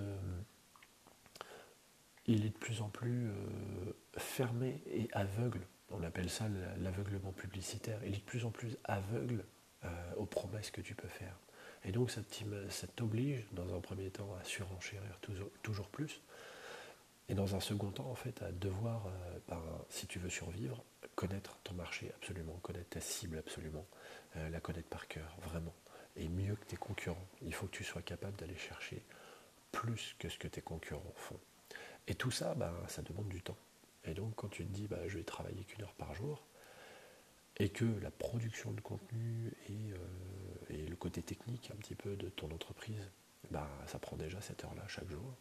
il 2.28 2.46
est 2.46 2.50
de 2.50 2.58
plus 2.58 2.82
en 2.82 2.90
plus 2.90 3.28
euh, 3.28 3.94
fermé 4.18 4.82
et 4.88 5.08
aveugle. 5.14 5.62
On 5.92 6.04
appelle 6.04 6.30
ça 6.30 6.46
l'aveuglement 6.80 7.32
publicitaire. 7.32 8.00
Il 8.04 8.16
est 8.16 8.18
de 8.18 8.24
plus 8.24 8.46
en 8.46 8.52
plus 8.52 8.78
aveugle 8.84 9.46
euh, 9.84 9.90
aux 10.18 10.26
promesses 10.26 10.72
que 10.72 10.82
tu 10.82 10.96
peux 10.96 11.08
faire. 11.08 11.38
Et 11.84 11.92
donc 11.92 12.10
ça 12.10 12.22
t'oblige, 12.96 13.46
dans 13.52 13.76
un 13.76 13.80
premier 13.80 14.10
temps, 14.10 14.36
à 14.42 14.44
surenchérir 14.44 15.20
toujours, 15.62 15.88
plus. 15.90 16.22
Et 17.30 17.36
dans 17.36 17.56
un 17.56 17.60
second 17.60 17.92
temps, 17.92 18.10
en 18.10 18.16
fait, 18.16 18.42
à 18.42 18.52
devoir, 18.52 19.06
euh, 19.06 19.40
ben, 19.48 19.62
si 19.90 20.08
tu 20.08 20.18
veux 20.18 20.30
survivre, 20.30 20.84
connaître 21.16 21.60
ton 21.64 21.76
marché 21.76 22.12
absolument, 22.16 22.54
connaître 22.64 22.90
ta 22.90 23.02
cible 23.02 23.38
absolument, 23.38 23.86
la 24.36 24.60
connaître 24.60 24.90
par 24.90 25.08
cœur, 25.08 25.38
vraiment. 25.44 25.74
Et 26.18 26.28
mieux 26.28 26.56
que 26.56 26.66
tes 26.66 26.76
concurrents. 26.76 27.28
Il 27.42 27.54
faut 27.54 27.68
que 27.68 27.78
tu 27.78 27.86
sois 27.86 28.02
capable 28.02 28.36
d'aller 28.36 28.58
chercher 28.58 29.02
plus 29.72 30.16
que 30.20 30.28
ce 30.28 30.38
que 30.38 30.50
tes 30.50 30.62
concurrents 30.62 31.14
font. 31.16 31.40
Et 32.08 32.16
tout 32.16 32.32
ça, 32.32 32.54
ben, 32.56 32.74
ça 32.88 33.02
demande 33.02 33.30
du 33.30 33.42
temps. 33.42 33.58
Et 34.04 34.14
donc 34.14 34.36
quand 34.36 34.50
tu 34.50 34.66
te 34.66 34.72
dis, 34.72 34.88
bah, 34.88 35.08
je 35.08 35.18
vais 35.18 35.24
travailler 35.24 35.64
qu'une 35.64 35.84
heure 35.84 35.94
par 35.94 36.14
jour, 36.14 36.46
et 37.58 37.70
que 37.70 37.86
la 38.02 38.12
production 38.12 38.72
de 38.72 38.82
contenu 38.82 39.54
et, 39.70 39.92
euh, 39.94 40.88
le 40.88 40.96
côté 40.96 41.22
technique 41.22 41.72
un 41.72 41.78
petit 41.78 41.96
peu 41.96 42.16
de 42.16 42.30
ton 42.30 42.52
entreprise, 42.52 43.10
ben, 43.52 43.68
ça 43.88 44.00
prend 44.00 44.18
déjà 44.18 44.42
cette 44.42 44.64
heure-là 44.64 44.84
chaque 44.88 45.10
jour, 45.10 45.36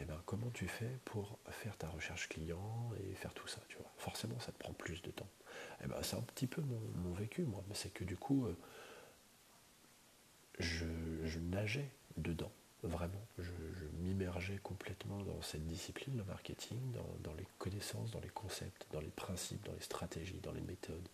et 0.00 0.04
ben, 0.04 0.20
comment 0.26 0.50
tu 0.50 0.68
fais 0.68 0.98
pour 1.04 1.38
faire 1.48 1.76
ta 1.76 1.88
recherche 1.88 2.28
client 2.28 2.92
et 3.00 3.14
faire 3.14 3.34
tout 3.34 3.48
ça 3.48 3.60
tu 3.68 3.76
vois? 3.76 3.90
Forcément, 3.96 4.38
ça 4.38 4.52
te 4.52 4.58
prend 4.58 4.72
plus 4.72 5.02
de 5.02 5.10
temps. 5.10 5.28
Et 5.82 5.88
ben, 5.88 5.96
c'est 6.02 6.16
un 6.16 6.22
petit 6.22 6.46
peu 6.46 6.62
mon, 6.62 7.12
vécu, 7.12 7.42
moi. 7.42 7.62
C'est 7.74 7.92
que 7.92 8.04
du 8.04 8.16
coup, 8.16 8.46
euh, 8.46 8.56
je 10.60 11.38
nageais 11.40 11.90
dedans 12.16 12.52
vraiment. 12.82 13.19
Complètement 14.62 15.18
dans 15.22 15.40
cette 15.42 15.66
discipline, 15.66 16.16
le 16.16 16.24
marketing, 16.24 16.78
dans, 17.22 17.34
les 17.34 17.46
connaissances, 17.58 18.10
dans 18.10 18.20
les 18.20 18.28
concepts, 18.28 18.86
dans 18.92 19.00
les 19.00 19.10
principes, 19.10 19.64
dans 19.64 19.72
les 19.72 19.80
stratégies, 19.80 20.40
dans 20.42 20.52
les 20.52 20.60
méthodes, 20.60 21.08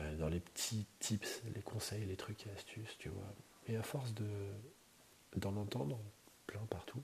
euh, 0.00 0.16
dans 0.16 0.28
les 0.28 0.40
petits 0.40 0.86
tips, 1.00 1.42
les 1.54 1.62
conseils, 1.62 2.04
les 2.04 2.16
trucs 2.16 2.46
et 2.46 2.50
astuces, 2.50 2.96
tu 2.98 3.08
vois. 3.08 3.34
Et 3.68 3.76
à 3.76 3.82
force 3.82 4.14
de, 4.14 4.26
d'en 5.36 5.56
entendre 5.56 5.98
plein 6.46 6.64
partout, 6.70 7.02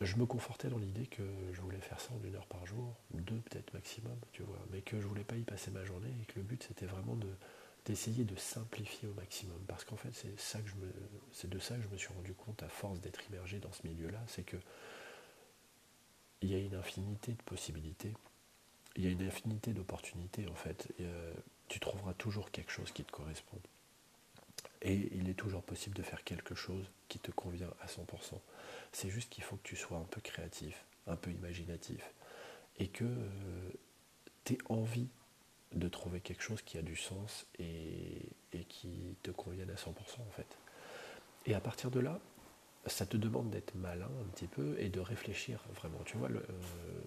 je 0.00 0.16
me 0.16 0.26
confortais 0.26 0.68
dans 0.68 0.78
l'idée 0.78 1.06
que 1.06 1.22
je 1.52 1.60
voulais 1.60 1.80
faire 1.80 2.00
ça 2.00 2.12
en 2.12 2.22
une 2.22 2.34
heure 2.36 2.46
par 2.46 2.64
jour, 2.66 2.94
deux 3.12 3.40
peut-être 3.50 3.72
maximum, 3.74 4.16
tu 4.32 4.42
vois, 4.42 4.58
mais 4.70 4.82
que 4.82 5.00
je 5.00 5.06
voulais 5.06 5.24
pas 5.24 5.36
y 5.36 5.42
passer 5.42 5.70
ma 5.70 5.84
journée 5.84 6.12
et 6.22 6.24
que 6.26 6.38
le 6.38 6.44
but 6.44 6.62
c'était 6.62 6.86
vraiment 6.86 7.16
de, 7.16 7.28
d'essayer 7.88 8.24
de 8.24 8.36
simplifier 8.36 9.08
au 9.08 9.14
maximum. 9.14 9.58
Parce 9.66 9.84
qu'en 9.84 9.96
fait, 9.96 10.12
c'est 10.12 10.28
de 10.30 11.58
ça 11.58 11.74
que 11.74 11.82
je 11.82 11.88
me 11.88 11.96
suis 11.96 12.12
rendu 12.12 12.34
compte 12.34 12.62
à 12.62 12.68
force 12.68 13.00
d'être 13.00 13.26
immergé 13.28 13.58
dans 13.58 13.72
ce 13.72 13.86
milieu-là, 13.86 14.22
c'est 14.28 14.42
que 14.42 14.58
il 16.42 16.50
y 16.50 16.54
a 16.54 16.58
une 16.58 16.74
infinité 16.74 17.32
de 17.32 17.42
possibilités, 17.42 18.12
il 18.94 19.04
y 19.04 19.06
a 19.08 19.10
une 19.10 19.22
infinité 19.22 19.72
d'opportunités 19.72 20.46
en 20.48 20.54
fait. 20.54 20.92
Euh, 21.00 21.32
tu 21.68 21.80
trouveras 21.80 22.12
toujours 22.14 22.50
quelque 22.50 22.70
chose 22.70 22.92
qui 22.92 23.04
te 23.04 23.10
correspond. 23.10 23.58
Et 24.82 25.08
il 25.12 25.28
est 25.28 25.34
toujours 25.34 25.62
possible 25.62 25.96
de 25.96 26.02
faire 26.02 26.22
quelque 26.24 26.54
chose 26.54 26.90
qui 27.08 27.18
te 27.18 27.30
convient 27.30 27.70
à 27.80 27.86
100%. 27.86 28.04
C'est 28.92 29.08
juste 29.08 29.30
qu'il 29.30 29.42
faut 29.42 29.56
que 29.56 29.66
tu 29.66 29.76
sois 29.76 29.98
un 29.98 30.04
peu 30.04 30.20
créatif, 30.20 30.84
un 31.06 31.16
peu 31.16 31.30
imaginatif, 31.30 32.12
et 32.78 32.88
que 32.88 33.04
euh, 33.04 33.70
tu 34.44 34.54
aies 34.54 34.58
envie 34.68 35.08
de 35.74 35.88
trouver 35.88 36.20
quelque 36.20 36.42
chose 36.42 36.62
qui 36.62 36.78
a 36.78 36.82
du 36.82 36.96
sens 36.96 37.46
et, 37.58 38.30
qui 38.68 39.16
te 39.22 39.30
convienne 39.30 39.70
à 39.70 39.74
100% 39.74 39.88
en 39.90 40.30
fait. 40.30 40.58
Et 41.46 41.54
à 41.54 41.60
partir 41.60 41.90
de 41.90 42.00
là, 42.00 42.20
ça 42.86 43.06
te 43.06 43.16
demande 43.16 43.50
d'être 43.50 43.74
malin 43.74 44.10
un 44.20 44.28
petit 44.30 44.46
peu 44.46 44.76
et 44.78 44.88
de 44.88 45.00
réfléchir 45.00 45.62
vraiment. 45.74 45.98
Tu 46.04 46.16
vois, 46.16 46.30
euh, 46.30 46.40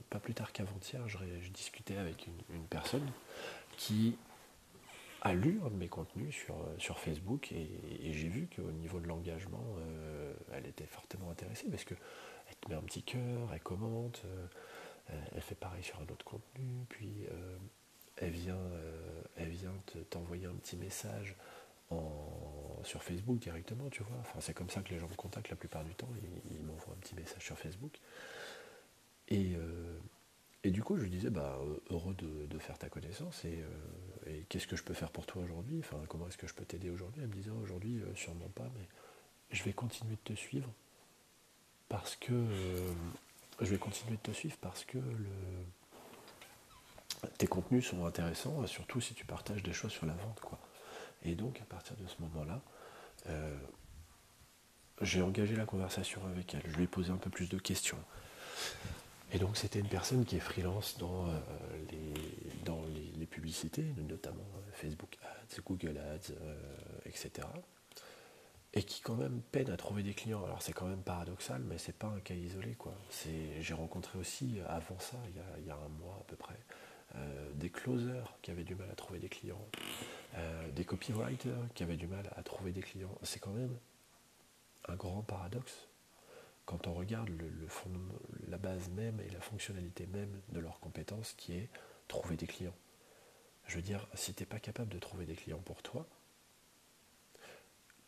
pas 0.09 0.19
plus 0.19 0.33
tard 0.33 0.51
qu'avant-hier, 0.51 1.07
je, 1.07 1.17
discutais 1.49 1.97
avec 1.97 2.27
une, 2.27 2.65
personne 2.69 3.09
qui 3.77 4.17
a 5.21 5.33
lu 5.33 5.59
un 5.65 5.69
de 5.69 5.75
mes 5.75 5.87
contenus 5.87 6.35
sur, 6.35 6.55
euh, 6.55 6.95
Facebook 6.95 7.51
et, 7.51 8.13
j'ai 8.13 8.27
vu 8.27 8.47
qu'au 8.55 8.71
niveau 8.71 8.99
de 8.99 9.07
l'engagement, 9.07 9.65
euh, 9.79 10.33
elle 10.53 10.67
était 10.67 10.85
fortement 10.85 11.31
intéressée 11.31 11.67
parce 11.69 11.83
qu'elle 11.83 11.97
te 12.59 12.69
met 12.69 12.75
un 12.75 12.81
petit 12.81 13.03
cœur, 13.03 13.49
elle 13.53 13.61
commente, 13.61 14.23
elle 15.33 15.41
fait 15.41 15.55
pareil 15.55 15.83
sur 15.83 15.99
un 15.99 16.03
autre 16.03 16.23
contenu, 16.23 16.85
puis 16.89 17.25
elle 18.21 18.31
vient, 18.31 18.55
euh, 18.55 19.21
elle 19.35 19.49
vient 19.49 19.73
t'envoyer 20.09 20.45
un 20.45 20.53
petit 20.53 20.77
message 20.77 21.35
sur 22.83 23.03
Facebook 23.03 23.37
directement, 23.37 23.89
tu 23.89 24.01
vois. 24.01 24.15
Enfin, 24.21 24.39
c'est 24.39 24.53
comme 24.53 24.69
ça 24.69 24.81
que 24.81 24.93
les 24.93 24.97
gens 24.97 25.09
me 25.09 25.15
contactent 25.15 25.49
la 25.49 25.57
plupart 25.57 25.83
du 25.83 25.93
temps. 25.93 26.07
Ils, 26.49 26.63
m'envoient 26.63 26.93
un 26.93 26.99
petit 27.01 27.15
message 27.15 27.43
sur 27.43 27.57
Facebook. 27.57 27.99
Et, 29.27 29.55
euh, 29.55 29.97
du 30.63 30.81
coup, 30.81 30.95
je 30.95 31.03
lui 31.03 31.09
disais, 31.09 31.29
bah, 31.29 31.59
heureux 31.89 32.15
de, 32.15 32.59
faire 32.59 32.77
ta 32.77 32.87
connaissance. 32.87 33.43
Et, 33.43 33.61
euh, 33.61 34.31
et 34.31 34.45
qu'est-ce 34.47 34.67
que 34.67 34.77
je 34.77 34.83
peux 34.83 34.93
faire 34.93 35.11
pour 35.11 35.25
toi 35.25 35.43
aujourd'hui? 35.43 35.79
Enfin, 35.79 36.01
comment 36.07 36.29
est-ce 36.29 36.37
que 36.37 36.47
je 36.47 36.53
peux 36.53 36.63
t'aider 36.63 36.89
aujourd'hui? 36.89 37.21
Elle 37.23 37.27
me 37.27 37.33
disait, 37.33 37.51
aujourd'hui, 37.51 38.01
sûrement 38.15 38.49
pas, 38.55 38.69
mais 38.75 38.87
je 39.51 39.61
vais 39.63 39.73
continuer 39.73 40.15
de 40.15 40.33
te 40.33 40.39
suivre 40.39 40.71
parce 41.89 42.15
que 42.15 42.33
je 43.59 43.69
vais 43.69 43.77
continuer 43.77 44.15
de 44.15 44.21
te 44.21 44.31
suivre 44.31 44.55
parce 44.61 44.85
que 44.85 44.97
le 44.97 45.65
tes 47.37 47.47
contenus 47.47 47.87
sont 47.87 48.05
intéressants, 48.05 48.65
surtout 48.67 49.01
si 49.01 49.13
tu 49.13 49.25
partages 49.25 49.63
des 49.63 49.73
choses 49.73 49.91
sur 49.91 50.05
la 50.05 50.13
vente. 50.13 50.39
Quoi. 50.39 50.59
Et 51.23 51.35
donc, 51.35 51.59
à 51.61 51.65
partir 51.65 51.95
de 51.97 52.07
ce 52.07 52.15
moment-là, 52.21 52.61
euh, 53.29 53.57
j'ai 55.01 55.21
engagé 55.21 55.55
la 55.55 55.65
conversation 55.65 56.21
avec 56.27 56.53
elle. 56.53 56.63
Je 56.65 56.75
lui 56.75 56.83
ai 56.83 56.87
posé 56.87 57.11
un 57.11 57.17
peu 57.17 57.29
plus 57.29 57.49
de 57.49 57.57
questions. 57.57 57.99
Et 59.33 59.39
donc, 59.39 59.55
c'était 59.55 59.79
une 59.79 59.87
personne 59.87 60.25
qui 60.25 60.35
est 60.35 60.41
freelance 60.41 60.97
dans, 60.97 61.27
euh, 61.27 61.39
les, 63.17 63.25
publicités, 63.27 63.85
notamment 64.09 64.43
euh, 64.57 64.71
Facebook 64.73 65.17
Ads, 65.23 65.61
Google 65.65 65.97
Ads, 65.97 66.33
etc. 67.05 67.47
Et 68.73 68.83
qui, 68.83 68.99
quand 69.01 69.15
même, 69.15 69.41
peine 69.51 69.69
à 69.69 69.77
trouver 69.77 70.03
des 70.03 70.13
clients. 70.13 70.43
Alors, 70.43 70.61
c'est 70.61 70.73
quand 70.73 70.87
même 70.87 71.01
paradoxal, 71.01 71.61
mais 71.61 71.77
c'est 71.77 71.95
pas 71.95 72.07
un 72.07 72.19
cas 72.19 72.33
isolé. 72.33 72.75
J'ai 73.59 73.73
rencontré 73.73 74.19
aussi, 74.19 74.59
avant 74.67 74.99
ça, 74.99 75.17
il 75.59 75.65
y 75.65 75.69
a 75.69 75.75
un 75.75 75.89
mois 75.89 76.17
à 76.19 76.23
peu 76.25 76.35
près, 76.35 76.59
euh, 77.15 77.51
des 77.55 77.69
closers 77.69 78.37
qui 78.41 78.51
avaient 78.51 78.63
du 78.63 78.75
mal 78.75 78.89
à 78.89 78.95
trouver 78.95 79.19
des 79.19 79.29
clients, 79.29 79.65
euh, 80.35 80.71
des 80.71 80.85
copywriters 80.85 81.67
qui 81.75 81.83
avaient 81.83 81.97
du 81.97 82.07
mal 82.07 82.31
à 82.35 82.43
trouver 82.43 82.71
des 82.71 82.81
clients. 82.81 83.17
C'est 83.23 83.39
quand 83.39 83.51
même 83.51 83.75
un 84.87 84.95
grand 84.95 85.21
paradoxe 85.21 85.87
quand 86.65 86.87
on 86.87 86.93
regarde 86.93 87.29
la 88.47 88.57
base 88.57 88.89
même 88.89 89.19
et 89.19 89.29
la 89.29 89.41
fonctionnalité 89.41 90.05
même 90.07 90.41
de 90.49 90.59
leurs 90.59 90.79
compétences 90.79 91.33
qui 91.33 91.53
est 91.53 91.69
trouver 92.07 92.37
des 92.37 92.47
clients. 92.47 92.75
Je 93.67 93.75
veux 93.75 93.81
dire, 93.81 94.07
si 94.13 94.33
tu 94.33 94.43
n'es 94.43 94.47
pas 94.47 94.59
capable 94.59 94.89
de 94.89 94.99
trouver 94.99 95.25
des 95.25 95.35
clients 95.35 95.61
pour 95.65 95.81
toi, 95.81 96.05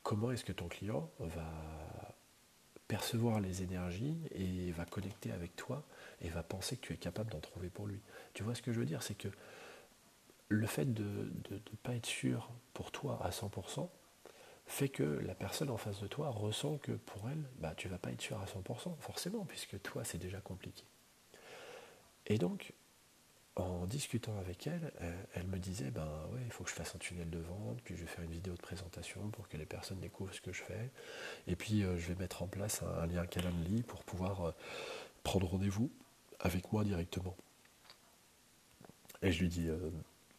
comment 0.02 0.32
est-ce 0.32 0.46
que 0.46 0.52
ton 0.52 0.68
client 0.68 1.10
va 1.20 2.03
percevoir 2.94 3.40
les 3.40 3.64
énergies 3.64 4.20
et 4.36 4.70
va 4.70 4.86
connecter 4.86 5.32
avec 5.32 5.56
toi 5.56 5.82
et 6.22 6.30
va 6.30 6.44
penser 6.44 6.78
que 6.78 6.86
tu 6.86 6.94
es 6.94 6.98
capable 6.98 7.32
d'en 7.32 7.40
trouver 7.40 7.70
pour 7.70 7.88
lui. 7.88 8.00
Tu 8.36 8.44
vois 8.44 8.54
ce 8.54 8.62
que 8.62 8.72
je 8.72 8.80
veux 8.80 8.86
dire? 8.86 9.02
C'est 9.02 9.16
que 9.16 9.30
le 10.48 10.68
fait 10.68 10.94
de 10.94 11.04
ne 11.50 11.58
pas 11.82 11.96
être 11.96 12.06
sûr 12.06 12.52
pour 12.76 12.92
toi 12.92 13.20
à 13.24 13.32
100% 13.32 13.90
fait 14.68 14.90
que 14.90 15.02
la 15.02 15.34
personne 15.34 15.72
en 15.72 15.78
face 15.78 16.02
de 16.02 16.08
toi 16.08 16.30
ressent 16.30 16.78
que 16.78 16.92
pour 16.92 17.28
elle, 17.32 17.44
bah, 17.58 17.74
tu 17.76 17.88
ne 17.88 17.94
vas 17.94 17.98
pas 17.98 18.12
être 18.12 18.22
sûr 18.22 18.40
à 18.40 18.46
100%, 18.46 18.96
forcément, 19.00 19.44
puisque 19.44 19.82
toi, 19.82 20.04
c'est 20.04 20.20
déjà 20.20 20.40
compliqué. 20.40 20.84
Et 22.28 22.38
donc, 22.38 22.74
en 23.56 23.86
discutant 23.86 24.38
avec 24.40 24.66
elle, 24.66 24.92
euh, 25.02 25.24
elle 25.36 25.46
me 25.48 25.58
disait 25.58 25.92
ben 25.92 26.08
ouais, 26.32 26.42
il 26.46 26.52
faut 26.52 26.64
que 26.64 26.70
je 26.70 26.76
fasse 26.76 26.96
un 26.96 26.98
tunnel 26.98 27.30
de 27.30 27.40
vente, 27.40 27.80
puis 27.84 27.96
je 27.96 28.02
vais 28.02 28.08
faire 28.08 28.24
une 28.24 28.32
vidéo 28.32 28.54
de 28.54 28.62
présentation 28.62 29.30
pour 29.30 29.48
que 29.48 29.58
les 29.58 29.66
personnes 29.66 30.00
découvrent 30.00 30.34
ce 30.34 30.42
que 30.42 30.52
je 30.52 30.64
fais, 30.64 30.90
et 31.48 31.56
puis 31.56 31.84
euh, 31.84 31.98
je 31.98 32.08
vais 32.08 32.16
mettre 32.16 32.42
en 32.42 32.48
place 32.48 32.82
un, 32.82 33.06
lien 33.06 33.26
Calendly 33.28 33.84
pour 33.84 34.04
pouvoir 34.04 34.46
euh, 34.46 34.52
prendre 35.24 35.48
rendez-vous 35.48 35.92
avec 36.40 36.72
moi 36.72 36.84
directement. 36.84 37.36
Et 39.22 39.32
je 39.32 39.40
lui 39.40 39.48
dis 39.48 39.70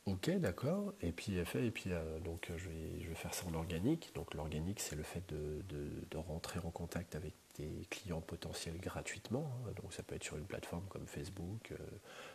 Ok, 0.06 0.28
d'accord. 0.38 0.92
Et 1.00 1.12
puis 1.12 1.38
et 1.38 1.70
puis 1.70 1.90
donc 2.22 2.50
je 2.54 2.68
vais, 2.68 3.00
je 3.00 3.08
vais 3.08 3.14
faire 3.14 3.32
ça 3.32 3.46
en 3.46 3.54
organique. 3.54 4.12
Donc 4.14 4.34
l'organique, 4.34 4.80
c'est 4.80 4.96
le 4.96 5.02
fait 5.02 5.22
de, 5.28 5.62
rentrer 6.14 6.60
en 6.60 6.70
contact 6.70 7.14
avec 7.14 7.34
des 7.56 7.86
clients 7.88 8.20
potentiels 8.20 8.76
gratuitement. 8.78 9.50
Hein. 9.66 9.72
Donc 9.80 9.94
ça 9.94 10.02
peut 10.02 10.14
être 10.14 10.24
sur 10.24 10.36
une 10.36 10.44
plateforme 10.44 10.84
comme 10.88 11.06
Facebook, 11.06 11.72
euh, 11.72 11.76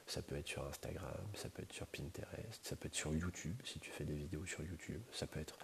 ça 0.08 0.22
peut 0.22 0.36
être 0.36 0.48
sur 0.48 0.66
Instagram, 0.66 1.14
ça 1.36 1.50
peut 1.50 1.62
être 1.62 1.74
sur 1.74 1.86
Pinterest, 1.88 2.60
ça 2.64 2.76
peut 2.76 2.88
être 2.88 2.96
sur 2.96 3.14
YouTube 3.14 3.60
si 3.64 3.80
tu 3.80 3.92
fais 3.92 4.04
des 4.04 4.16
vidéos 4.16 4.46
sur 4.46 4.64
YouTube, 4.64 5.02
ça 5.12 5.28
peut 5.28 5.40
être 5.40 5.58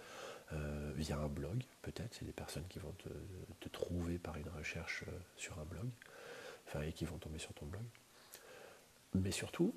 euh, 0.52 0.92
via 0.94 1.18
un 1.18 1.28
blog 1.28 1.62
peut-être, 1.82 2.14
c'est 2.14 2.24
des 2.24 2.32
personnes 2.32 2.66
qui 2.68 2.78
vont 2.78 2.94
te, 3.60 3.68
trouver 3.68 4.18
par 4.18 4.36
une 4.36 4.48
recherche 4.48 5.04
euh, 5.08 5.18
sur 5.36 5.58
un 5.58 5.64
blog, 5.64 5.88
enfin 6.66 6.82
et 6.82 6.92
qui 6.92 7.04
vont 7.04 7.18
tomber 7.18 7.38
sur 7.38 7.52
ton 7.52 7.66
blog. 7.66 7.84
Mais 9.14 9.30
surtout, 9.30 9.74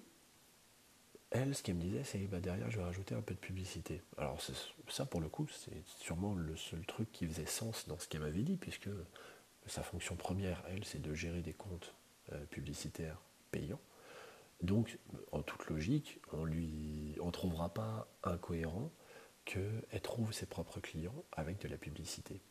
elle, 1.31 1.53
ce 1.53 1.62
qu'elle 1.62 1.75
me 1.75 1.81
disait, 1.81 2.03
c'est 2.03 2.19
bah, 2.27 2.39
derrière, 2.39 2.69
je 2.71 2.77
vais 2.77 2.83
rajouter 2.83 3.13
un 3.15 3.21
peu 3.21 3.33
de 3.33 3.39
publicité. 3.39 4.01
Alors 4.17 4.39
ça, 4.88 5.05
pour 5.05 5.21
le 5.21 5.29
coup, 5.29 5.48
c'est 5.48 5.86
sûrement 5.86 6.33
le 6.33 6.55
seul 6.55 6.86
truc 6.86 7.12
qui 7.12 7.27
faisait 7.27 7.45
sens 7.45 7.88
dans 7.88 8.00
ce 8.00 8.07
qu'elle 8.07 8.21
m'avait 8.21 8.41
dit, 8.41 8.57
puisque 8.57 8.89
sa 9.67 9.83
fonction 9.83 10.15
première, 10.15 10.63
elle, 10.69 10.83
c'est 10.86 11.01
de 11.01 11.13
gérer 11.13 11.41
des 11.41 11.53
comptes 11.53 11.93
euh, 12.33 12.45
publicitaires 12.45 13.21
payants. 13.51 13.81
Donc, 14.62 14.98
en 15.31 15.41
toute 15.41 15.67
logique, 15.67 16.19
on 16.33 16.43
lui, 16.43 17.15
on 17.21 17.31
trouvera 17.31 17.74
pas 17.74 18.07
incohérent 18.24 18.91
qu'elle 19.45 20.01
trouve 20.01 20.33
ses 20.33 20.48
propres 20.48 20.79
clients 20.79 21.24
avec 21.31 21.59
de 21.59 21.67
la 21.67 21.77
publicité. 21.77 22.41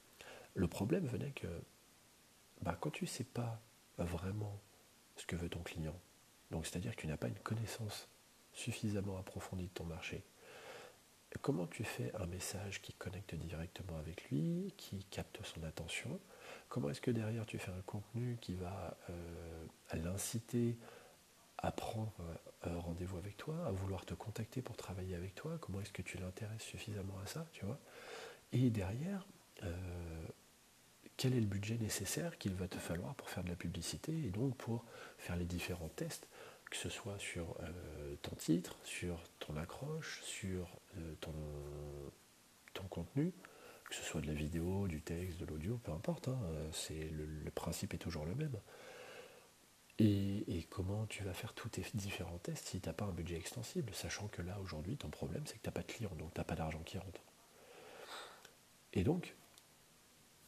Le 0.55 0.69
problème 0.69 1.07
venait 1.07 1.33
que 1.33 1.49
bah, 2.63 2.77
quand 2.81 2.91
tu 2.91 3.05
ne 3.05 3.09
sais 3.09 3.25
pas 3.25 3.61
vraiment 3.99 4.61
ce 5.17 5.27
que 5.27 5.37
veut 5.37 5.49
ton 5.49 5.63
client, 5.63 5.99
c'est-à-dire 6.51 6.97
que 6.97 7.01
tu 7.03 7.07
n'as 7.07 7.17
pas 7.17 7.29
une 7.29 7.39
connaissance 7.41 8.09
suffisamment 8.59 9.19
approfondie 9.19 9.67
de 9.67 9.73
ton 9.73 9.85
marché, 9.85 10.23
comment 11.43 11.67
tu 11.67 11.85
fais 11.85 12.13
un 12.17 12.27
message 12.27 12.81
qui 12.83 12.93
connecte 12.93 13.35
directement 13.35 13.97
avec 13.99 14.29
lui, 14.31 14.73
qui 14.77 15.05
capte 15.05 15.41
son 15.45 15.63
attention, 15.63 16.19
Comment 16.69 16.91
est-ce 16.91 17.01
que 17.01 17.11
derrière 17.11 17.47
tu 17.47 17.59
fais 17.59 17.71
un 17.71 17.83
contenu 17.87 18.37
qui 18.41 18.55
va 18.55 18.97
euh, 19.09 19.65
l'inciter 19.95 20.77
à 21.57 21.73
prendre 21.73 22.13
euh, 22.67 22.79
rendez-vous 22.79 23.17
avec 23.17 23.37
toi, 23.37 23.67
à 23.67 23.71
vouloir 23.71 24.05
te 24.05 24.15
contacter 24.15 24.61
pour 24.61 24.77
travailler 24.77 25.15
avec 25.15 25.35
toi? 25.35 25.59
Comment 25.61 25.81
est-ce 25.81 25.93
que 25.93 26.03
tu 26.03 26.19
l'intéresses 26.19 26.63
suffisamment 26.63 27.19
à 27.25 27.27
ça, 27.27 27.47
Et 28.53 28.71
derrière, 28.71 29.27
euh, 29.65 30.27
quel 31.17 31.35
est 31.35 31.41
le 31.41 31.47
budget 31.47 31.79
nécessaire 31.79 32.37
qu'il 32.39 32.55
va 32.55 32.69
te 32.69 32.79
falloir 32.79 33.15
pour 33.15 33.31
faire 33.31 33.43
de 33.43 33.49
la 33.49 33.57
publicité 33.57 34.13
et 34.13 34.31
donc 34.31 34.55
pour 34.57 34.85
faire 35.17 35.37
les 35.37 35.47
différents 35.47 35.89
tests, 35.89 36.29
que 36.71 36.77
ce 36.77 36.89
soit 36.89 37.19
sur 37.19 37.57
ton 38.23 38.37
titre, 38.37 38.79
sur 38.85 39.23
ton 39.39 39.57
accroche, 39.57 40.23
sur 40.23 40.69
ton, 41.21 41.33
ton 42.75 42.85
contenu, 42.85 43.33
que 43.89 43.95
ce 43.95 44.03
soit 44.03 44.21
de 44.21 44.27
la 44.27 44.35
vidéo, 44.35 44.87
du 44.87 45.01
texte, 45.01 45.39
de 45.39 45.47
l'audio, 45.47 45.79
peu 45.79 45.93
importe, 45.93 46.29
hein, 46.29 46.39
c'est 46.73 47.11
le, 47.11 47.51
principe 47.51 47.95
est 47.95 47.99
toujours 47.99 48.27
le 48.27 48.35
même. 48.35 48.61
Et, 49.99 50.67
comment 50.71 51.07
tu 51.07 51.25
vas 51.25 51.33
faire 51.33 51.55
tous 51.55 51.71
tes 51.71 51.85
différents 51.95 52.39
tests 52.39 52.69
si 52.69 52.81
tu 52.81 52.89
n'as 52.89 52.93
pas 52.93 53.07
un 53.07 53.13
budget 53.13 53.37
extensible, 53.37 53.93
sachant 53.95 54.29
que 54.29 54.43
là 54.43 54.59
aujourd'hui 54.61 54.97
ton 54.97 55.09
problème 55.09 55.43
c'est 55.47 55.57
que 55.57 55.63
tu 55.63 55.69
n'as 55.69 55.73
pas 55.73 55.83
de 55.83 55.87
clients, 55.87 56.15
donc 56.19 56.33
tu 56.35 56.39
n'as 56.39 56.45
pas 56.45 56.55
d'argent 56.55 56.83
qui 56.85 56.99
rentre. 56.99 57.21
Et 58.93 59.03
donc, 59.03 59.35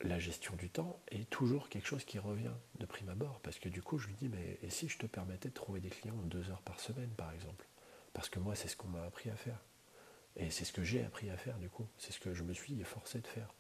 la 0.02 0.18
gestion 0.18 0.56
du 0.56 0.70
temps 0.70 0.98
est 1.08 1.28
toujours 1.28 1.68
quelque 1.68 1.86
chose 1.86 2.04
qui 2.04 2.18
revient 2.18 2.54
de 2.78 2.86
prime 2.86 3.08
abord, 3.10 3.40
parce 3.40 3.58
que 3.58 3.68
du 3.68 3.82
coup 3.82 3.98
je 3.98 4.08
lui 4.08 4.14
dis, 4.14 4.28
mais 4.28 4.58
et 4.62 4.70
si 4.70 4.88
je 4.88 4.98
te 4.98 5.06
permettais 5.06 5.48
de 5.48 5.54
trouver 5.54 5.80
des 5.80 5.90
clients 5.90 6.16
deux 6.24 6.50
heures 6.50 6.62
par 6.62 6.80
semaine 6.80 7.10
par 7.10 7.32
exemple? 7.32 7.66
Parce 8.12 8.28
que 8.28 8.38
moi 8.38 8.54
c'est 8.54 8.68
ce 8.68 8.76
qu'on 8.76 8.88
m'a 8.88 9.04
appris 9.04 9.30
à 9.30 9.36
faire. 9.36 9.60
Et 10.36 10.50
c'est 10.50 10.64
ce 10.64 10.72
que 10.72 10.82
j'ai 10.82 11.04
appris 11.04 11.28
à 11.30 11.36
faire 11.36 11.58
du 11.58 11.68
coup. 11.68 11.86
C'est 11.98 12.12
ce 12.12 12.20
que 12.20 12.34
je 12.34 12.42
me 12.42 12.54
suis 12.54 12.82
forcé 12.84 13.20
de 13.20 13.26
faire. 13.26 13.52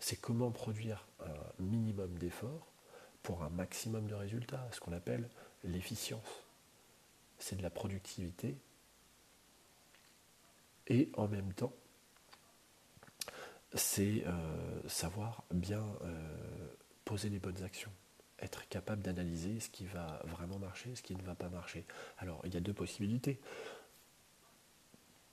C'est 0.00 0.16
comment 0.16 0.50
produire 0.50 1.06
un 1.20 1.62
minimum 1.62 2.18
d'efforts 2.18 2.66
pour 3.22 3.42
un 3.42 3.48
maximum 3.50 4.06
de 4.06 4.14
résultats, 4.14 4.68
ce 4.72 4.80
qu'on 4.80 4.92
appelle 4.92 5.28
l'efficience. 5.62 6.44
C'est 7.38 7.56
de 7.56 7.62
la 7.62 7.70
productivité 7.70 8.56
et 10.88 11.10
en 11.14 11.28
même 11.28 11.52
temps, 11.54 11.72
c'est 13.74 14.24
euh, 14.26 14.88
savoir 14.88 15.44
bien 15.50 15.84
euh, 16.02 16.66
poser 17.04 17.28
les 17.28 17.38
bonnes 17.38 17.62
actions, 17.62 17.90
être 18.38 18.68
capable 18.68 19.02
d'analyser 19.02 19.60
ce 19.60 19.68
qui 19.68 19.84
va 19.84 20.20
vraiment 20.24 20.58
marcher, 20.58 20.94
ce 20.94 21.02
qui 21.02 21.16
ne 21.16 21.22
va 21.22 21.34
pas 21.34 21.48
marcher. 21.48 21.84
Alors, 22.18 22.40
il 22.44 22.54
y 22.54 22.56
a 22.56 22.60
deux 22.60 22.72
possibilités. 22.72 23.40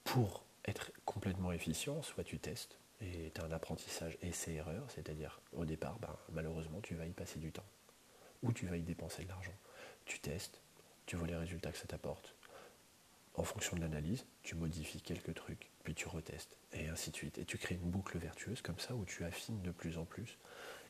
Pour 0.04 0.44
être 0.66 0.92
complètement 1.06 1.52
efficient, 1.52 2.02
soit 2.02 2.24
tu 2.24 2.40
testes 2.40 2.78
et 3.00 3.32
tu 3.34 3.42
as 3.42 3.46
un 3.46 3.52
apprentissage 3.52 4.18
essai-erreur, 4.22 4.90
c'est-à-dire 4.90 5.42
au 5.54 5.66
départ, 5.66 6.00
ben, 6.00 6.16
malheureusement, 6.32 6.82
tu 6.82 6.96
vas 6.96 7.06
y 7.06 7.14
passer 7.14 7.40
du 7.40 7.52
temps 7.52 7.66
ou 8.44 8.52
tu 8.52 8.66
vas 8.66 8.78
y 8.78 8.82
dépenser 8.82 9.24
de 9.24 9.30
l'argent. 9.30 9.54
Tu 10.06 10.20
testes, 10.20 10.62
tu 11.06 11.16
vois 11.16 11.28
les 11.28 11.36
résultats 11.36 11.72
que 11.72 11.78
ça 11.78 11.88
t'apporte. 11.88 12.36
En 13.36 13.44
fonction 13.44 13.78
de 13.78 13.82
l'analyse, 13.82 14.26
tu 14.44 14.56
modifies 14.56 15.02
quelques 15.02 15.34
trucs, 15.34 15.72
puis 15.84 15.96
tu 15.96 16.08
retestes, 16.08 16.58
et 16.74 16.90
ainsi 16.90 17.12
de 17.12 17.16
suite. 17.16 17.38
Et 17.38 17.46
tu 17.46 17.58
crées 17.58 17.76
une 17.76 17.90
boucle 17.90 18.18
vertueuse 18.18 18.62
comme 18.62 18.80
ça 18.80 18.94
où 18.94 19.06
tu 19.06 19.24
affines 19.24 19.62
de 19.62 19.72
plus 19.72 19.98
en 19.98 20.06
plus. 20.06 20.38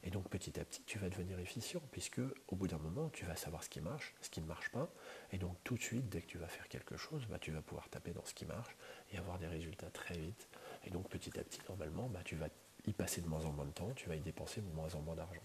Et 0.03 0.10
donc 0.10 0.27
petit 0.29 0.60
à 0.60 0.65
petit, 0.65 0.81
tu 0.88 0.98
vas 0.98 1.10
devenir 1.10 1.38
efficient, 1.38 1.81
puisque 1.91 2.21
au 2.48 2.55
bout 2.55 2.67
d'un 2.67 2.79
moment, 2.79 3.10
tu 3.10 3.25
vas 3.25 3.36
savoir 3.36 3.63
ce 3.63 3.69
qui 3.69 3.81
marche, 3.81 4.15
ce 4.21 4.29
qui 4.31 4.41
ne 4.41 4.48
marche 4.48 4.69
pas. 4.71 4.91
Et 5.31 5.38
donc 5.38 5.55
tout 5.63 5.75
de 5.75 5.81
suite, 5.81 6.10
dès 6.10 6.21
que 6.21 6.27
tu 6.27 6.39
vas 6.39 6.48
faire 6.48 6.67
quelque 6.67 6.98
chose, 6.98 7.27
bah, 7.29 7.38
tu 7.39 7.51
vas 7.51 7.62
pouvoir 7.62 7.88
taper 7.89 8.12
dans 8.12 8.25
ce 8.25 8.33
qui 8.33 8.45
marche 8.45 8.75
et 9.12 9.17
avoir 9.17 9.38
des 9.38 9.48
résultats 9.48 9.91
très 9.91 10.17
vite. 10.17 10.48
Et 10.86 10.89
donc 10.89 11.07
petit 11.10 11.38
à 11.39 11.43
petit, 11.43 11.60
normalement, 11.69 12.10
bah, 12.10 12.21
tu 12.25 12.36
vas 12.36 12.48
y 12.88 12.93
passer 12.93 13.21
de 13.21 13.27
moins 13.27 13.45
en 13.45 13.51
moins 13.51 13.65
de 13.65 13.71
temps, 13.71 13.91
tu 13.95 14.10
vas 14.10 14.15
y 14.15 14.21
dépenser 14.21 14.62
de 14.62 14.69
moins 14.71 14.93
en 14.95 15.01
moins 15.01 15.15
d'argent. 15.15 15.43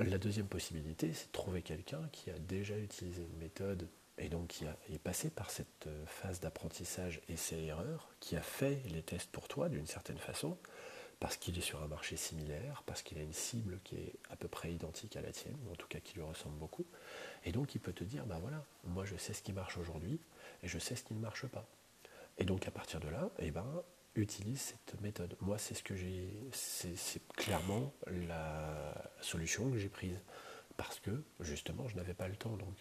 La 0.00 0.18
deuxième 0.18 0.48
possibilité, 0.48 1.12
c'est 1.12 1.26
de 1.26 1.32
trouver 1.32 1.62
quelqu'un 1.62 2.08
qui 2.10 2.30
a 2.30 2.38
déjà 2.38 2.76
utilisé 2.76 3.22
une 3.22 3.36
méthode 3.36 3.86
et 4.20 4.28
donc 4.28 4.48
qui 4.48 4.64
est 4.64 4.98
passé 4.98 5.30
par 5.30 5.50
cette 5.50 5.86
euh, 5.86 6.06
phase 6.06 6.40
d'apprentissage 6.40 7.20
essai-erreur, 7.28 8.08
qui 8.20 8.36
a 8.36 8.42
fait 8.42 8.82
les 8.90 9.02
tests 9.02 9.30
pour 9.30 9.48
toi 9.48 9.68
d'une 9.68 9.86
certaine 9.86 10.18
façon, 10.18 10.58
parce 11.18 11.36
qu'il 11.36 11.58
est 11.58 11.62
sur 11.62 11.82
un 11.82 11.88
marché 11.88 12.16
similaire, 12.16 12.82
parce 12.86 13.02
qu'il 13.02 13.18
a 13.18 13.22
une 13.22 13.32
cible 13.32 13.80
qui 13.82 13.96
est 13.96 14.14
à 14.30 14.36
peu 14.36 14.46
près 14.46 14.72
identique 14.72 15.16
à 15.16 15.22
la 15.22 15.32
tienne, 15.32 15.56
ou 15.66 15.72
en 15.72 15.74
tout 15.74 15.88
cas 15.88 16.00
qui 16.00 16.14
lui 16.14 16.22
ressemble 16.22 16.56
beaucoup, 16.56 16.86
et 17.44 17.52
donc 17.52 17.74
il 17.74 17.80
peut 17.80 17.92
te 17.92 18.04
dire, 18.04 18.26
ben 18.26 18.38
voilà, 18.38 18.64
moi 18.84 19.04
je 19.04 19.16
sais 19.16 19.32
ce 19.32 19.42
qui 19.42 19.52
marche 19.52 19.78
aujourd'hui, 19.78 20.20
et 20.62 20.68
je 20.68 20.78
sais 20.78 20.96
ce 20.96 21.02
qui 21.02 21.14
ne 21.14 21.20
marche 21.20 21.46
pas. 21.46 21.66
Et 22.38 22.44
donc 22.44 22.68
à 22.68 22.70
partir 22.70 23.00
de 23.00 23.08
là, 23.08 23.30
eh 23.38 23.50
ben, 23.50 23.82
utilise 24.16 24.60
cette 24.60 25.00
méthode. 25.00 25.36
Moi, 25.40 25.56
c'est 25.56 25.74
ce 25.74 25.82
que 25.82 25.94
j'ai, 25.94 26.28
c'est 26.52 27.26
clairement 27.36 27.94
la 28.06 29.12
solution 29.20 29.70
que 29.70 29.78
j'ai 29.78 29.88
prise 29.88 30.20
parce 30.76 30.98
que 30.98 31.22
justement, 31.40 31.86
je 31.88 31.96
n'avais 31.96 32.14
pas 32.14 32.26
le 32.26 32.36
temps. 32.36 32.56
Donc, 32.56 32.74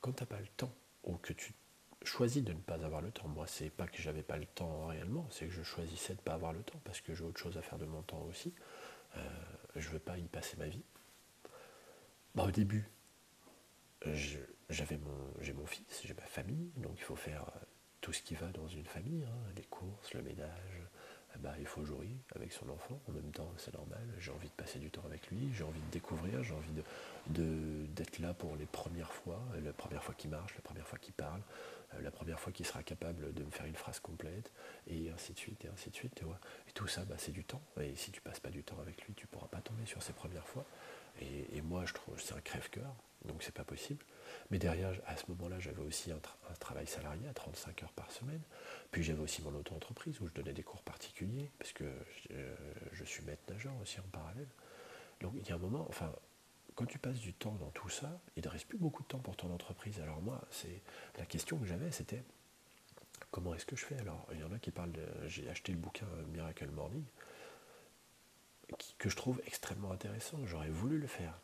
quand 0.00 0.12
tu 0.12 0.22
n'as 0.22 0.26
pas 0.26 0.40
le 0.40 0.48
temps 0.56 0.74
ou 1.04 1.16
que 1.16 1.32
tu 1.32 1.52
choisis 2.04 2.42
de 2.42 2.52
ne 2.52 2.60
pas 2.60 2.74
avoir 2.84 3.00
le 3.00 3.10
temps, 3.10 3.28
moi, 3.28 3.46
c'est 3.46 3.70
pas 3.70 3.86
que 3.86 4.00
j'avais 4.02 4.22
pas 4.22 4.36
le 4.36 4.46
temps 4.46 4.86
réellement, 4.86 5.26
c'est 5.30 5.46
que 5.46 5.52
je 5.52 5.62
choisissais 5.62 6.14
de 6.14 6.18
ne 6.18 6.24
pas 6.24 6.34
avoir 6.34 6.52
le 6.52 6.62
temps 6.62 6.80
parce 6.84 7.00
que 7.00 7.14
j'ai 7.14 7.24
autre 7.24 7.40
chose 7.40 7.56
à 7.58 7.62
faire 7.62 7.78
de 7.78 7.84
mon 7.84 8.02
temps 8.02 8.22
aussi. 8.22 8.54
Euh, 9.16 9.20
je 9.76 9.88
veux 9.88 9.98
pas 9.98 10.18
y 10.18 10.28
passer 10.28 10.56
ma 10.56 10.66
vie. 10.66 10.82
Bah, 12.34 12.44
au 12.44 12.50
début, 12.50 12.88
j'avais 14.68 14.96
mon, 14.96 15.34
j'ai 15.40 15.52
mon 15.52 15.66
fils, 15.66 16.02
j'ai 16.04 16.14
ma 16.14 16.22
famille, 16.22 16.72
donc 16.76 16.94
il 16.96 17.02
faut 17.02 17.16
faire 17.16 17.44
tout 18.00 18.12
ce 18.12 18.22
qui 18.22 18.34
va 18.34 18.48
dans 18.48 18.68
une 18.68 18.86
famille, 18.86 19.24
hein, 19.24 19.52
les 19.54 19.64
courses, 19.64 20.12
le 20.14 20.22
ménage, 20.22 20.82
eh 21.34 21.38
ben, 21.38 21.54
il 21.58 21.66
faut 21.66 21.84
jouer 21.84 22.10
avec 22.34 22.52
son 22.52 22.68
enfant. 22.68 23.00
En 23.08 23.12
même 23.12 23.30
temps, 23.32 23.52
c'est 23.56 23.74
normal. 23.74 24.06
J'ai 24.18 24.30
envie 24.30 24.48
de 24.48 24.54
passer 24.54 24.78
du 24.78 24.90
temps 24.90 25.04
avec 25.06 25.30
lui, 25.30 25.50
j'ai 25.52 25.64
envie 25.64 25.80
de 25.80 25.90
découvrir, 25.90 26.42
j'ai 26.42 26.54
envie 26.54 26.72
d'être 27.28 28.18
là 28.18 28.34
pour 28.34 28.56
les 28.56 28.66
premières 28.66 29.12
fois, 29.12 29.40
la 29.64 29.72
première 29.72 30.02
fois 30.02 30.14
qu'il 30.14 30.30
marche, 30.30 30.54
la 30.54 30.62
première 30.62 30.86
fois 30.86 30.98
qu'il 30.98 31.14
parle, 31.14 31.40
euh, 31.94 32.02
la 32.02 32.10
première 32.10 32.38
fois 32.38 32.52
qu'il 32.52 32.66
sera 32.66 32.82
capable 32.82 33.32
de 33.32 33.44
me 33.44 33.50
faire 33.50 33.66
une 33.66 33.76
phrase 33.76 34.00
complète, 34.00 34.52
et 34.86 35.10
ainsi 35.10 35.32
de 35.32 35.38
suite, 35.38 35.64
et 35.64 35.68
ainsi 35.68 35.90
de 35.90 35.94
suite. 35.94 36.22
Et 36.68 36.72
tout 36.72 36.86
ça, 36.86 37.04
bah, 37.04 37.16
c'est 37.18 37.32
du 37.32 37.44
temps. 37.44 37.62
Et 37.80 37.94
si 37.96 38.10
tu 38.10 38.20
passes 38.20 38.40
pas 38.40 38.50
du 38.50 38.62
temps 38.62 38.78
avec 38.80 39.02
lui, 39.06 39.14
tu 39.14 39.26
pourras 39.26 39.48
pas 39.48 39.60
tomber 39.60 39.86
sur 39.86 40.02
ses 40.02 40.12
premières 40.12 40.46
fois. 40.46 40.64
Et, 41.20 41.56
et 41.56 41.62
moi, 41.62 41.84
je 41.86 41.94
trouve 41.94 42.20
c'est 42.20 42.34
un 42.34 42.40
crève-cœur, 42.40 42.94
donc 43.24 43.42
c'est 43.42 43.54
pas 43.54 43.64
possible. 43.64 44.04
Mais 44.52 44.58
derrière, 44.58 44.92
à 45.06 45.16
ce 45.16 45.24
moment-là, 45.30 45.58
j'avais 45.58 45.80
aussi 45.80 46.12
un, 46.12 46.20
travail 46.60 46.86
salarié 46.86 47.26
à 47.26 47.32
35 47.32 47.84
heures 47.84 47.92
par 47.92 48.10
semaine. 48.10 48.42
Puis 48.90 49.02
j'avais 49.02 49.22
aussi 49.22 49.40
mon 49.40 49.54
auto-entreprise 49.54 50.20
où 50.20 50.28
je 50.28 50.34
donnais 50.34 50.52
des 50.52 50.62
cours 50.62 50.82
particuliers, 50.82 51.50
parce 51.58 51.72
que 51.72 51.90
je, 52.92 53.04
suis 53.04 53.24
maître 53.24 53.42
nageur 53.48 53.72
aussi 53.80 53.98
en 53.98 54.08
parallèle. 54.12 54.48
Donc 55.22 55.32
il 55.36 55.48
y 55.48 55.52
a 55.52 55.54
un 55.54 55.58
moment, 55.58 55.86
enfin, 55.88 56.12
quand 56.74 56.84
tu 56.84 56.98
passes 56.98 57.18
du 57.18 57.32
temps 57.32 57.54
dans 57.54 57.70
tout 57.70 57.88
ça, 57.88 58.20
il 58.36 58.44
ne 58.44 58.48
reste 58.50 58.66
plus 58.66 58.76
beaucoup 58.76 59.02
de 59.02 59.08
temps 59.08 59.20
pour 59.20 59.36
ton 59.36 59.50
entreprise. 59.54 59.98
Alors 60.00 60.20
moi, 60.20 60.42
c'est 60.50 60.82
la 61.18 61.24
question 61.24 61.56
que 61.56 61.64
j'avais, 61.64 61.90
c'était 61.90 62.22
comment 63.30 63.54
est-ce 63.54 63.64
que 63.64 63.74
je 63.74 63.86
fais 63.86 63.98
Alors? 64.00 64.26
Il 64.34 64.40
y 64.40 64.44
en 64.44 64.52
a 64.52 64.58
qui 64.58 64.70
parlent 64.70 64.92
de, 64.92 65.06
j'ai 65.28 65.48
acheté 65.48 65.72
le 65.72 65.78
bouquin 65.78 66.06
Miracle 66.30 66.68
Morning, 66.72 67.04
que 68.98 69.08
je 69.08 69.16
trouve 69.16 69.40
extrêmement 69.46 69.92
intéressant. 69.92 70.36
J'aurais 70.44 70.68
voulu 70.68 70.98
le 70.98 71.06
faire. 71.06 71.40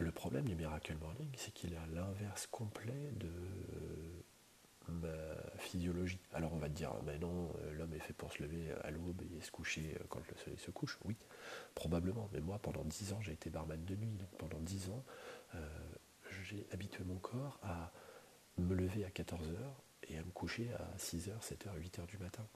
Le 0.00 0.10
problème 0.12 0.46
du 0.46 0.54
Miracle 0.54 0.96
Morning, 0.98 1.28
c'est 1.36 1.52
qu'il 1.52 1.76
a 1.76 1.86
l'inverse 1.92 2.46
complet 2.46 3.12
de 3.16 3.30
ma 4.88 5.58
physiologie. 5.58 6.18
Alors 6.32 6.54
on 6.54 6.56
va 6.56 6.70
te 6.70 6.74
dire, 6.74 6.94
mais 7.04 7.18
non, 7.18 7.52
euh, 7.60 7.72
l'homme 7.74 7.92
est 7.92 7.98
fait 8.00 8.14
pour 8.14 8.32
se 8.32 8.42
lever 8.42 8.72
à 8.82 8.90
l'aube 8.90 9.20
et 9.36 9.42
se 9.42 9.50
coucher 9.50 9.94
euh, 10.00 10.04
quand 10.08 10.20
le 10.26 10.36
soleil 10.38 10.58
se 10.58 10.70
couche. 10.70 10.98
Oui, 11.04 11.16
probablement. 11.74 12.30
Mais 12.32 12.40
moi, 12.40 12.58
pendant 12.58 12.82
10 12.82 13.12
ans, 13.12 13.20
j'ai 13.20 13.32
été 13.32 13.50
barman 13.50 13.84
de 13.84 13.94
nuit. 13.94 14.16
Donc 14.16 14.30
pendant 14.38 14.58
10 14.58 14.88
ans, 14.88 15.04
euh, 15.54 15.68
j'ai 16.44 16.66
habitué 16.72 17.04
mon 17.04 17.18
corps 17.18 17.58
à 17.62 17.92
me 18.56 18.74
lever 18.74 19.04
à 19.04 19.10
14h 19.10 19.58
et 20.08 20.16
à 20.16 20.22
me 20.22 20.30
coucher 20.30 20.70
à 20.78 20.96
6h, 20.96 21.42
7h, 21.42 21.78
8h 21.78 22.06
du 22.06 22.16
matin. 22.16 22.46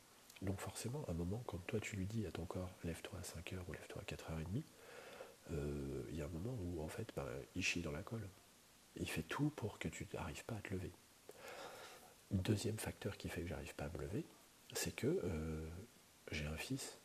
Donc 0.40 0.60
forcément, 0.60 1.04
à 1.08 1.10
un 1.10 1.14
moment, 1.14 1.42
quand 1.46 1.58
toi 1.66 1.78
tu 1.78 1.96
lui 1.96 2.06
dis 2.06 2.24
à 2.26 2.30
ton 2.30 2.46
corps, 2.46 2.74
lève-toi 2.84 3.18
à 3.18 3.22
5h 3.22 3.58
ou 3.68 3.72
lève-toi 3.74 4.00
à 4.00 4.04
4h30, 4.04 4.62
euh, 5.52 6.02
il 6.10 6.16
y 6.16 6.22
a 6.22 6.24
un 6.24 6.28
moment 6.28 6.56
où 6.60 6.82
en 6.82 6.88
fait 6.88 7.12
ben, 7.16 7.26
il 7.54 7.62
chie 7.62 7.82
dans 7.82 7.92
la 7.92 8.02
colle. 8.02 8.28
Il 8.96 9.08
fait 9.08 9.22
tout 9.22 9.50
pour 9.56 9.78
que 9.78 9.88
tu 9.88 10.06
n'arrives 10.14 10.44
pas 10.44 10.54
à 10.54 10.60
te 10.60 10.72
lever. 10.72 10.92
Deuxième 12.30 12.78
facteur 12.78 13.16
qui 13.16 13.28
fait 13.28 13.42
que 13.42 13.48
j'arrive 13.48 13.74
pas 13.74 13.84
à 13.84 13.88
me 13.90 13.98
lever, 13.98 14.24
c'est 14.72 14.94
que 14.94 15.20
euh, 15.24 15.68
j'ai 16.30 16.46
un 16.46 16.56
fils 16.56 16.98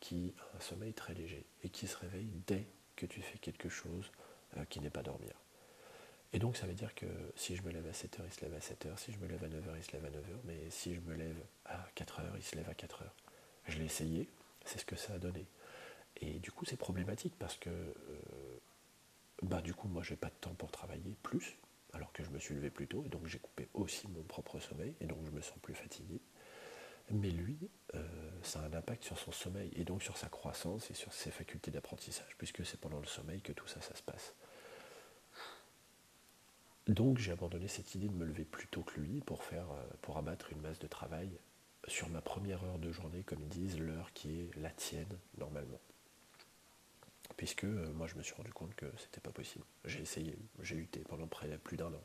qui 0.00 0.34
a 0.38 0.56
un 0.56 0.60
sommeil 0.60 0.92
très 0.92 1.14
léger 1.14 1.44
et 1.62 1.68
qui 1.68 1.86
se 1.86 1.96
réveille 1.96 2.30
dès 2.46 2.66
que 2.96 3.06
tu 3.06 3.20
fais 3.20 3.38
quelque 3.38 3.68
chose 3.68 4.10
euh, 4.56 4.64
qui 4.64 4.80
n'est 4.80 4.90
pas 4.90 5.02
dormir. 5.02 5.32
Et 6.32 6.38
donc 6.38 6.56
ça 6.56 6.66
veut 6.66 6.74
dire 6.74 6.94
que 6.94 7.06
si 7.36 7.56
je 7.56 7.62
me 7.62 7.70
lève 7.70 7.86
à 7.86 7.92
7h, 7.92 8.20
il 8.26 8.32
se 8.32 8.40
lève 8.40 8.54
à 8.54 8.58
7h, 8.58 8.96
si 8.96 9.12
je 9.12 9.18
me 9.18 9.26
lève 9.26 9.42
à 9.44 9.48
9h, 9.48 9.76
il 9.76 9.84
se 9.84 9.92
lève 9.92 10.04
à 10.04 10.10
9h, 10.10 10.40
mais 10.44 10.70
si 10.70 10.94
je 10.94 11.00
me 11.00 11.14
lève 11.14 11.40
à 11.64 11.86
4h, 11.96 12.22
il 12.36 12.42
se 12.42 12.56
lève 12.56 12.68
à 12.68 12.74
4h. 12.74 13.04
Je 13.68 13.78
l'ai 13.78 13.84
essayé, 13.84 14.28
c'est 14.64 14.78
ce 14.78 14.84
que 14.84 14.96
ça 14.96 15.14
a 15.14 15.18
donné. 15.18 15.46
Et 16.20 16.38
du 16.38 16.50
coup, 16.50 16.64
c'est 16.64 16.76
problématique 16.76 17.34
parce 17.38 17.56
que, 17.56 17.70
euh, 17.70 18.58
bah, 19.42 19.60
du 19.60 19.74
coup, 19.74 19.88
moi, 19.88 20.02
j'ai 20.02 20.16
pas 20.16 20.28
de 20.28 20.34
temps 20.40 20.54
pour 20.54 20.70
travailler 20.70 21.16
plus, 21.22 21.56
alors 21.92 22.12
que 22.12 22.24
je 22.24 22.30
me 22.30 22.38
suis 22.38 22.54
levé 22.54 22.70
plus 22.70 22.86
tôt, 22.86 23.04
et 23.04 23.08
donc 23.08 23.26
j'ai 23.26 23.38
coupé 23.38 23.68
aussi 23.74 24.08
mon 24.08 24.22
propre 24.22 24.58
sommeil, 24.58 24.94
et 25.00 25.06
donc 25.06 25.18
je 25.24 25.30
me 25.30 25.40
sens 25.40 25.58
plus 25.60 25.74
fatigué. 25.74 26.20
Mais 27.10 27.30
lui, 27.30 27.56
euh, 27.94 28.30
ça 28.42 28.60
a 28.60 28.64
un 28.64 28.72
impact 28.72 29.04
sur 29.04 29.18
son 29.18 29.32
sommeil, 29.32 29.70
et 29.76 29.84
donc 29.84 30.02
sur 30.02 30.16
sa 30.16 30.28
croissance 30.28 30.90
et 30.90 30.94
sur 30.94 31.12
ses 31.12 31.30
facultés 31.30 31.70
d'apprentissage, 31.70 32.34
puisque 32.38 32.64
c'est 32.64 32.80
pendant 32.80 32.98
le 32.98 33.06
sommeil 33.06 33.42
que 33.42 33.52
tout 33.52 33.66
ça, 33.66 33.80
ça 33.80 33.94
se 33.94 34.02
passe. 34.02 34.34
Donc 36.88 37.18
j'ai 37.18 37.32
abandonné 37.32 37.68
cette 37.68 37.94
idée 37.94 38.08
de 38.08 38.14
me 38.14 38.24
lever 38.24 38.44
plus 38.44 38.68
tôt 38.68 38.82
que 38.82 39.00
lui 39.00 39.20
pour, 39.20 39.42
faire, 39.42 39.70
euh, 39.70 39.84
pour 40.02 40.16
abattre 40.18 40.52
une 40.52 40.60
masse 40.60 40.78
de 40.78 40.86
travail 40.86 41.30
sur 41.88 42.08
ma 42.08 42.20
première 42.20 42.62
heure 42.64 42.78
de 42.78 42.90
journée, 42.90 43.22
comme 43.22 43.42
ils 43.42 43.48
disent, 43.48 43.78
l'heure 43.78 44.12
qui 44.12 44.40
est 44.40 44.56
la 44.56 44.70
tienne 44.70 45.18
normalement 45.38 45.80
puisque 47.36 47.64
euh, 47.64 47.92
moi 47.92 48.06
je 48.06 48.14
me 48.16 48.22
suis 48.22 48.34
rendu 48.34 48.52
compte 48.52 48.74
que 48.74 48.86
c'était 48.98 49.20
pas 49.20 49.32
possible. 49.32 49.64
J'ai 49.84 50.00
essayé, 50.00 50.38
j'ai 50.62 50.76
lutté 50.76 51.00
pendant 51.08 51.26
près 51.26 51.58
plus 51.58 51.76
d'un 51.76 51.92
an. 51.92 52.04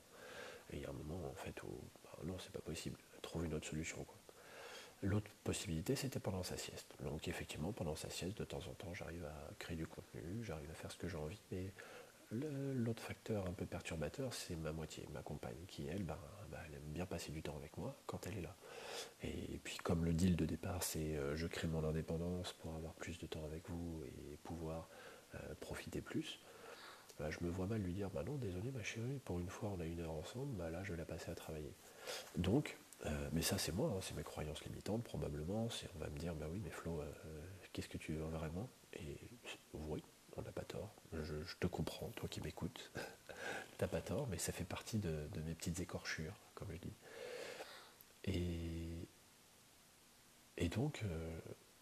Et 0.71 0.77
il 0.77 0.81
y 0.81 0.85
a 0.85 0.89
un 0.89 0.93
moment 0.93 1.29
en 1.29 1.35
fait 1.35 1.61
où 1.63 1.69
bah, 2.03 2.17
non 2.23 2.37
c'est 2.39 2.51
pas 2.51 2.61
possible, 2.61 2.97
trouve 3.21 3.45
une 3.45 3.53
autre 3.53 3.67
solution 3.67 4.05
L'autre 5.03 5.31
possibilité 5.43 5.95
c'était 5.95 6.19
pendant 6.19 6.43
sa 6.43 6.57
sieste. 6.57 6.93
Donc 7.03 7.27
effectivement 7.27 7.71
pendant 7.71 7.95
sa 7.95 8.09
sieste 8.09 8.37
de 8.37 8.43
temps 8.43 8.61
en 8.69 8.73
temps 8.73 8.93
j'arrive 8.93 9.25
à 9.25 9.53
créer 9.57 9.75
du 9.75 9.87
contenu, 9.87 10.43
j'arrive 10.43 10.69
à 10.69 10.75
faire 10.75 10.91
ce 10.91 10.97
que 10.97 11.07
j'ai 11.07 11.17
envie, 11.17 11.41
mais 11.51 11.73
l'autre 12.31 13.01
facteur 13.01 13.47
un 13.47 13.53
peu 13.53 13.65
perturbateur 13.65 14.31
c'est 14.33 14.55
ma 14.55 14.71
moitié, 14.71 15.07
ma 15.11 15.23
compagne, 15.23 15.65
qui 15.67 15.87
elle, 15.87 16.03
ben, 16.03 16.19
ben, 16.51 16.59
elle 16.67 16.75
aime 16.75 16.93
bien 16.93 17.07
passer 17.07 17.31
du 17.31 17.41
temps 17.41 17.57
avec 17.57 17.77
moi 17.77 17.95
quand 18.05 18.27
elle 18.27 18.37
est 18.37 18.41
là. 18.41 18.55
Et 19.23 19.59
puis 19.63 19.77
comme 19.77 20.05
le 20.05 20.13
deal 20.13 20.35
de 20.35 20.45
départ 20.45 20.83
c'est 20.83 21.17
euh, 21.17 21.35
je 21.35 21.47
crée 21.47 21.67
mon 21.67 21.83
indépendance 21.83 22.53
pour 22.53 22.75
avoir 22.75 22.93
plus 22.93 23.17
de 23.17 23.25
temps 23.25 23.43
avec 23.45 23.67
vous 23.69 24.03
et 24.05 24.37
pouvoir 24.43 24.87
euh, 25.35 25.55
profiter 25.59 26.01
plus, 26.01 26.39
bah, 27.19 27.29
je 27.29 27.37
me 27.43 27.49
vois 27.49 27.67
mal 27.67 27.81
lui 27.81 27.93
dire 27.93 28.09
bah 28.09 28.23
non 28.23 28.35
désolé 28.35 28.71
ma 28.71 28.83
chérie, 28.83 29.19
pour 29.25 29.39
une 29.39 29.49
fois 29.49 29.69
on 29.75 29.79
a 29.79 29.85
une 29.85 29.99
heure 29.99 30.11
ensemble, 30.11 30.55
bah 30.55 30.69
là 30.69 30.83
je 30.83 30.91
vais 30.91 30.97
la 30.97 31.05
passer 31.05 31.29
à 31.31 31.35
travailler. 31.35 31.73
Donc 32.37 32.77
Euh, 33.05 33.29
mais 33.31 33.41
ça, 33.41 33.57
c'est 33.57 33.71
moi, 33.71 33.89
hein, 33.89 33.99
c'est 34.01 34.15
mes 34.15 34.23
croyances 34.23 34.63
limitantes, 34.63 35.03
probablement. 35.03 35.67
On 35.95 35.99
va 35.99 36.09
me 36.09 36.17
dire, 36.17 36.35
bah 36.35 36.45
oui, 36.51 36.61
mais 36.63 36.69
Flo, 36.69 37.01
qu'est-ce 37.73 37.89
que 37.89 37.97
tu 37.97 38.13
veux 38.13 38.23
vraiment? 38.25 38.69
Et 38.93 39.17
oui, 39.73 40.03
on 40.35 40.41
n'a 40.41 40.51
pas 40.51 40.63
tort. 40.63 40.93
Je, 41.13 41.35
te 41.59 41.67
comprends, 41.67 42.09
toi 42.09 42.29
qui 42.29 42.41
m'écoutes. 42.41 42.91
T'as 43.77 43.87
pas 43.87 44.01
tort, 44.01 44.27
mais 44.27 44.37
ça 44.37 44.51
fait 44.51 44.65
partie 44.65 44.99
de, 44.99 45.27
mes 45.45 45.55
petites 45.55 45.79
écorchures, 45.79 46.35
comme 46.53 46.71
je 46.71 46.77
dis. 46.77 46.93
Et, 50.57 50.69
donc, 50.69 51.03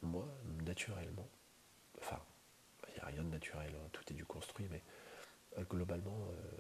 moi, 0.02 0.28
naturellement, 0.66 1.28
enfin, 2.00 2.20
a 3.00 3.06
rien 3.06 3.24
de 3.24 3.30
naturel, 3.30 3.72
hein, 3.76 3.90
tout 3.92 4.04
est 4.10 4.16
du 4.16 4.26
construit, 4.26 4.68
mais 4.70 4.82
euh, 5.58 5.64
globalement, 5.64 6.28
euh, 6.32 6.58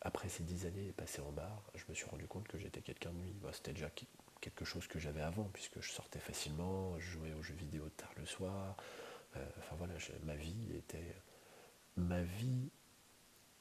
après 0.00 0.28
ces 0.28 0.42
dix 0.42 0.66
années 0.66 0.92
passées 0.92 1.22
en 1.22 1.32
bar, 1.32 1.62
je 1.74 1.84
me 1.88 1.94
suis 1.94 2.06
rendu 2.06 2.26
compte 2.26 2.48
que 2.48 2.58
j'étais 2.58 2.80
quelqu'un 2.80 3.10
de 3.10 3.18
nuit. 3.18 3.34
C'était 3.52 3.72
déjà 3.72 3.90
quelque 4.40 4.64
chose 4.64 4.86
que 4.86 4.98
j'avais 4.98 5.22
avant, 5.22 5.50
puisque 5.52 5.80
je 5.80 5.90
sortais 5.90 6.20
facilement, 6.20 6.98
je 6.98 7.10
jouais 7.10 7.32
aux 7.34 7.42
jeux 7.42 7.54
vidéo 7.54 7.88
tard 7.90 8.12
le 8.16 8.26
soir. 8.26 8.76
Euh, 9.36 9.46
enfin 9.58 9.76
voilà, 9.76 9.94
ma 10.24 10.34
vie 10.34 10.74
était 10.74 11.14
ma 11.96 12.22
vie 12.22 12.70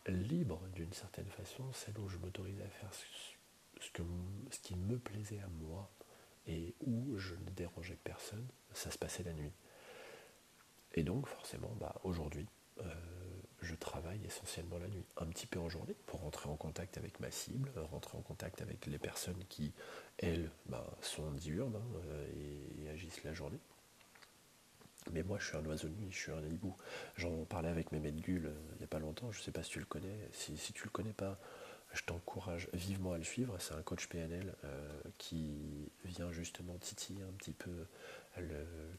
libre 0.07 0.61
d'une 0.73 0.93
certaine 0.93 1.29
façon, 1.29 1.71
celle 1.73 1.97
où 1.99 2.07
je 2.07 2.17
m'autorisais 2.17 2.63
à 2.63 2.69
faire 2.69 2.91
ce, 2.93 3.91
que, 3.91 4.01
ce 4.49 4.59
qui 4.59 4.75
me 4.75 4.97
plaisait 4.97 5.41
à 5.41 5.47
moi 5.47 5.89
et 6.47 6.73
où 6.85 7.17
je 7.17 7.35
ne 7.35 7.49
dérangeais 7.51 7.97
personne, 8.03 8.47
ça 8.73 8.91
se 8.91 8.97
passait 8.97 9.23
la 9.23 9.33
nuit. 9.33 9.51
Et 10.99 11.03
donc 11.03 11.27
forcément, 11.27 11.73
bah, 11.79 11.95
aujourd'hui, 12.03 12.45
euh, 12.81 12.83
je 13.61 13.73
travaille 13.73 14.19
essentiellement 14.25 14.77
la 14.79 14.89
nuit, 14.89 15.05
un 15.15 15.27
petit 15.27 15.47
peu 15.47 15.57
en 15.57 15.69
journée, 15.69 15.95
pour 16.05 16.19
rentrer 16.19 16.49
en 16.49 16.57
contact 16.57 16.97
avec 16.97 17.21
ma 17.21 17.31
cible, 17.31 17.71
rentrer 17.89 18.17
en 18.17 18.21
contact 18.21 18.61
avec 18.61 18.85
les 18.85 18.99
personnes 18.99 19.41
qui, 19.47 19.71
elles, 20.17 20.51
bah, 20.65 20.85
sont 20.99 21.31
diurnes 21.31 21.77
hein, 21.77 22.01
euh, 22.07 22.83
et, 22.83 22.89
agissent 22.89 23.23
la 23.23 23.33
journée. 23.33 23.59
Mais 25.13 25.23
moi, 25.23 25.39
je 25.39 25.47
suis 25.47 25.55
un 25.55 25.65
oiseau 25.67 25.87
de 25.87 25.95
nuit, 25.95 26.11
je 26.11 26.17
suis 26.17 26.31
un 26.33 26.45
hibou. 26.45 26.75
J'en 27.15 27.45
parlais 27.45 27.69
avec 27.69 27.93
Mehmet 27.93 28.11
Gull 28.11 28.47
euh, 28.47 28.53
il 28.73 28.79
n'y 28.79 28.83
a 28.83 28.87
pas 28.87 28.99
longtemps, 28.99 29.31
je 29.31 29.39
ne 29.39 29.43
sais 29.43 29.53
pas 29.53 29.63
si 29.63 29.69
tu 29.69 29.79
le 29.79 29.85
connais. 29.85 30.27
Si, 30.33 30.57
si 30.57 30.73
tu 30.73 30.83
le 30.83 30.89
connais 30.89 31.13
pas, 31.13 31.39
je 31.93 32.03
t'encourage 32.03 32.69
vivement 32.73 33.13
à 33.13 33.17
le 33.17 33.23
suivre. 33.23 33.55
C'est 33.59 33.73
un 33.73 33.81
coach 33.81 34.07
PNL 34.07 34.53
qui 35.17 35.91
vient 36.05 36.31
justement 36.31 36.77
titiller 36.77 37.23
un 37.23 37.33
petit 37.33 37.53
peu 37.53 37.85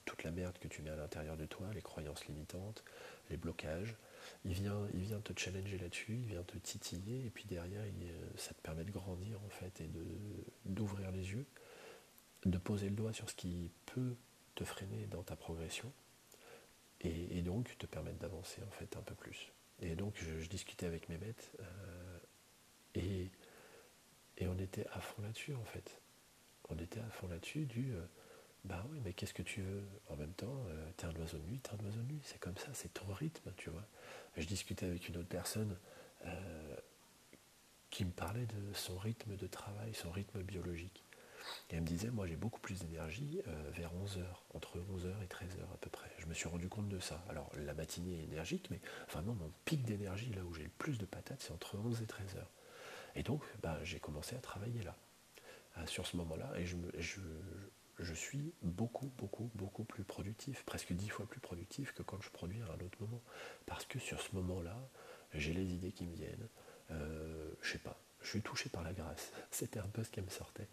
toute 0.05 0.25
la 0.25 0.31
merde 0.31 0.59
que 0.59 0.69
tu 0.69 0.83
mets 0.83 0.91
à 0.91 0.97
l'intérieur 0.97 1.37
de 1.37 1.47
toi, 1.47 1.69
les 1.75 1.83
croyances 1.83 2.27
limitantes, 2.27 2.85
les 3.31 3.37
blocages. 3.37 3.97
Il 4.45 4.53
vient, 4.53 4.87
il 4.95 5.01
vient 5.01 5.21
te 5.21 5.39
challenger 5.39 5.79
là-dessus, 5.79 6.15
il 6.15 6.27
vient 6.27 6.43
te 6.43 6.57
titiller, 6.59 7.27
et 7.27 7.31
puis 7.31 7.45
derrière, 7.45 7.83
euh, 7.83 8.27
ça 8.37 8.55
te 8.55 8.61
permet 8.61 8.85
de 8.85 8.91
grandir 8.91 9.39
en 9.45 9.49
fait 9.49 9.81
et 9.81 9.91
d'ouvrir 10.65 11.11
les 11.11 11.31
yeux, 11.31 11.47
de 12.45 12.59
poser 12.59 12.89
le 12.89 12.97
doigt 12.97 13.13
sur 13.13 13.29
ce 13.29 13.35
qui 13.35 13.71
peut 13.87 14.15
te 14.55 14.65
freiner 14.65 15.07
dans 15.07 15.23
ta 15.23 15.37
progression, 15.37 15.93
et, 17.03 17.41
donc 17.43 17.77
te 17.79 17.87
permettre 17.87 18.19
d'avancer 18.19 18.63
en 18.63 18.71
fait 18.71 18.97
un 18.97 19.03
peu 19.03 19.15
plus. 19.15 19.53
Et 19.81 19.95
donc 19.95 20.15
je, 20.17 20.47
discutais 20.47 20.87
avec 20.87 21.09
mes 21.09 21.17
maîtres, 21.17 21.51
euh, 21.61 22.00
et, 22.95 23.31
on 24.43 24.59
était 24.59 24.87
à 24.93 25.01
fond 25.01 25.23
là-dessus 25.23 25.55
en 25.55 25.65
fait. 25.65 26.01
On 26.71 26.79
était 26.79 27.01
à 27.01 27.11
fond 27.11 27.29
là-dessus 27.29 27.67
du 27.67 27.93
euh, 27.93 28.01
bah 28.65 28.85
oui, 28.91 29.01
mais 29.05 29.13
qu'est-ce 29.13 29.35
que 29.35 29.43
tu 29.43 29.63
veux 29.63 29.83
En 30.09 30.17
même 30.17 30.33
temps, 30.33 30.65
euh, 30.69 30.91
t'es 30.97 31.07
un 31.07 31.15
oiseau 31.17 31.39
de 31.39 31.45
nuit, 31.45 31.61
t'es 31.61 31.73
un 31.73 31.85
oiseau 31.85 32.01
de 32.01 32.13
nuit, 32.13 32.21
c'est 32.25 32.39
comme 32.39 32.57
ça, 32.57 32.69
c'est 32.75 32.93
ton 32.93 33.11
rythme, 33.13 33.53
tu 33.57 33.71
vois. 33.71 33.87
Je 34.37 34.47
discutais 34.47 34.87
avec 34.87 35.09
une 35.09 35.17
autre 35.17 35.29
personne 35.29 35.77
euh, 36.27 36.77
qui 37.89 38.05
me 38.05 38.11
parlait 38.11 38.47
de 38.47 38.73
son 38.75 38.99
rythme 38.99 39.37
de 39.37 39.47
travail, 39.47 39.95
son 39.95 40.11
rythme 40.11 40.43
biologique. 40.43 41.05
Et 41.71 41.77
elle 41.77 41.81
me 41.81 41.87
disait, 41.87 42.11
moi 42.11 42.27
j'ai 42.27 42.37
beaucoup 42.37 42.61
plus 42.61 42.79
d'énergie 42.81 43.41
euh, 43.49 43.71
vers 43.73 43.91
11h, 43.95 44.23
entre 44.55 44.77
11h 44.79 45.09
et 45.23 45.27
13h 45.27 45.63
à 45.73 45.77
peu 45.81 45.89
près. 45.89 46.11
Je 46.19 46.27
me 46.27 46.35
suis 46.35 46.49
rendu 46.49 46.69
compte 46.69 46.89
de 46.89 47.01
ça. 47.01 47.25
Alors 47.31 47.51
la 47.57 47.73
matinée 47.73 48.21
est 48.21 48.25
énergique, 48.25 48.69
mais 48.71 48.81
vraiment 49.11 49.33
mon 49.35 49.51
pic 49.65 49.83
d'énergie, 49.85 50.33
là 50.35 50.45
où 50.45 50.53
j'ai 50.53 50.65
le 50.65 50.71
plus 50.79 50.99
de 50.99 51.07
patates, 51.07 51.41
c'est 51.41 51.53
entre 51.53 51.79
11 51.79 52.03
et 52.03 52.05
13h. 52.05 52.45
Et 53.15 53.23
donc, 53.23 53.43
bah, 53.63 53.79
j'ai 53.83 54.01
commencé 54.01 54.37
à 54.37 54.39
travailler 54.39 54.83
là, 54.83 54.97
sur 55.87 56.07
ce 56.07 56.17
moment-là, 56.17 56.53
et 56.57 56.67
je, 56.67 56.77
me, 56.77 56.91
je, 56.99 57.21
je 57.99 58.15
suis 58.15 58.53
beaucoup, 58.63 59.11
beaucoup, 59.19 59.51
beaucoup 59.55 59.85
plus 59.85 60.05
productif, 60.05 60.65
presque 60.65 60.93
dix 60.93 61.09
fois 61.09 61.27
plus 61.27 61.41
productif 61.41 61.93
que 61.93 62.03
quand 62.03 62.21
je 62.21 62.31
produis 62.31 62.61
à 62.63 62.67
un 62.67 62.85
autre 62.85 62.99
moment. 63.01 63.23
Parce 63.67 63.85
que 63.85 63.99
sur 63.99 64.21
ce 64.21 64.35
moment-là, 64.37 64.77
j'ai 65.35 65.53
les 65.53 65.73
idées 65.75 65.93
qui 65.93 66.07
me 66.07 66.15
viennent. 66.15 66.49
Euh, 66.91 67.51
je 67.63 67.73
sais 67.73 67.79
pas, 67.79 68.01
je 68.23 68.29
suis 68.29 68.43
touché 68.43 68.69
par 68.69 68.83
la 68.83 68.93
grâce. 68.93 69.33
C'était 69.51 69.81
un 69.81 69.89
peu 69.89 70.03
ce 70.05 70.11
qui 70.11 70.21
me 70.21 70.31
sortait. 70.31 70.69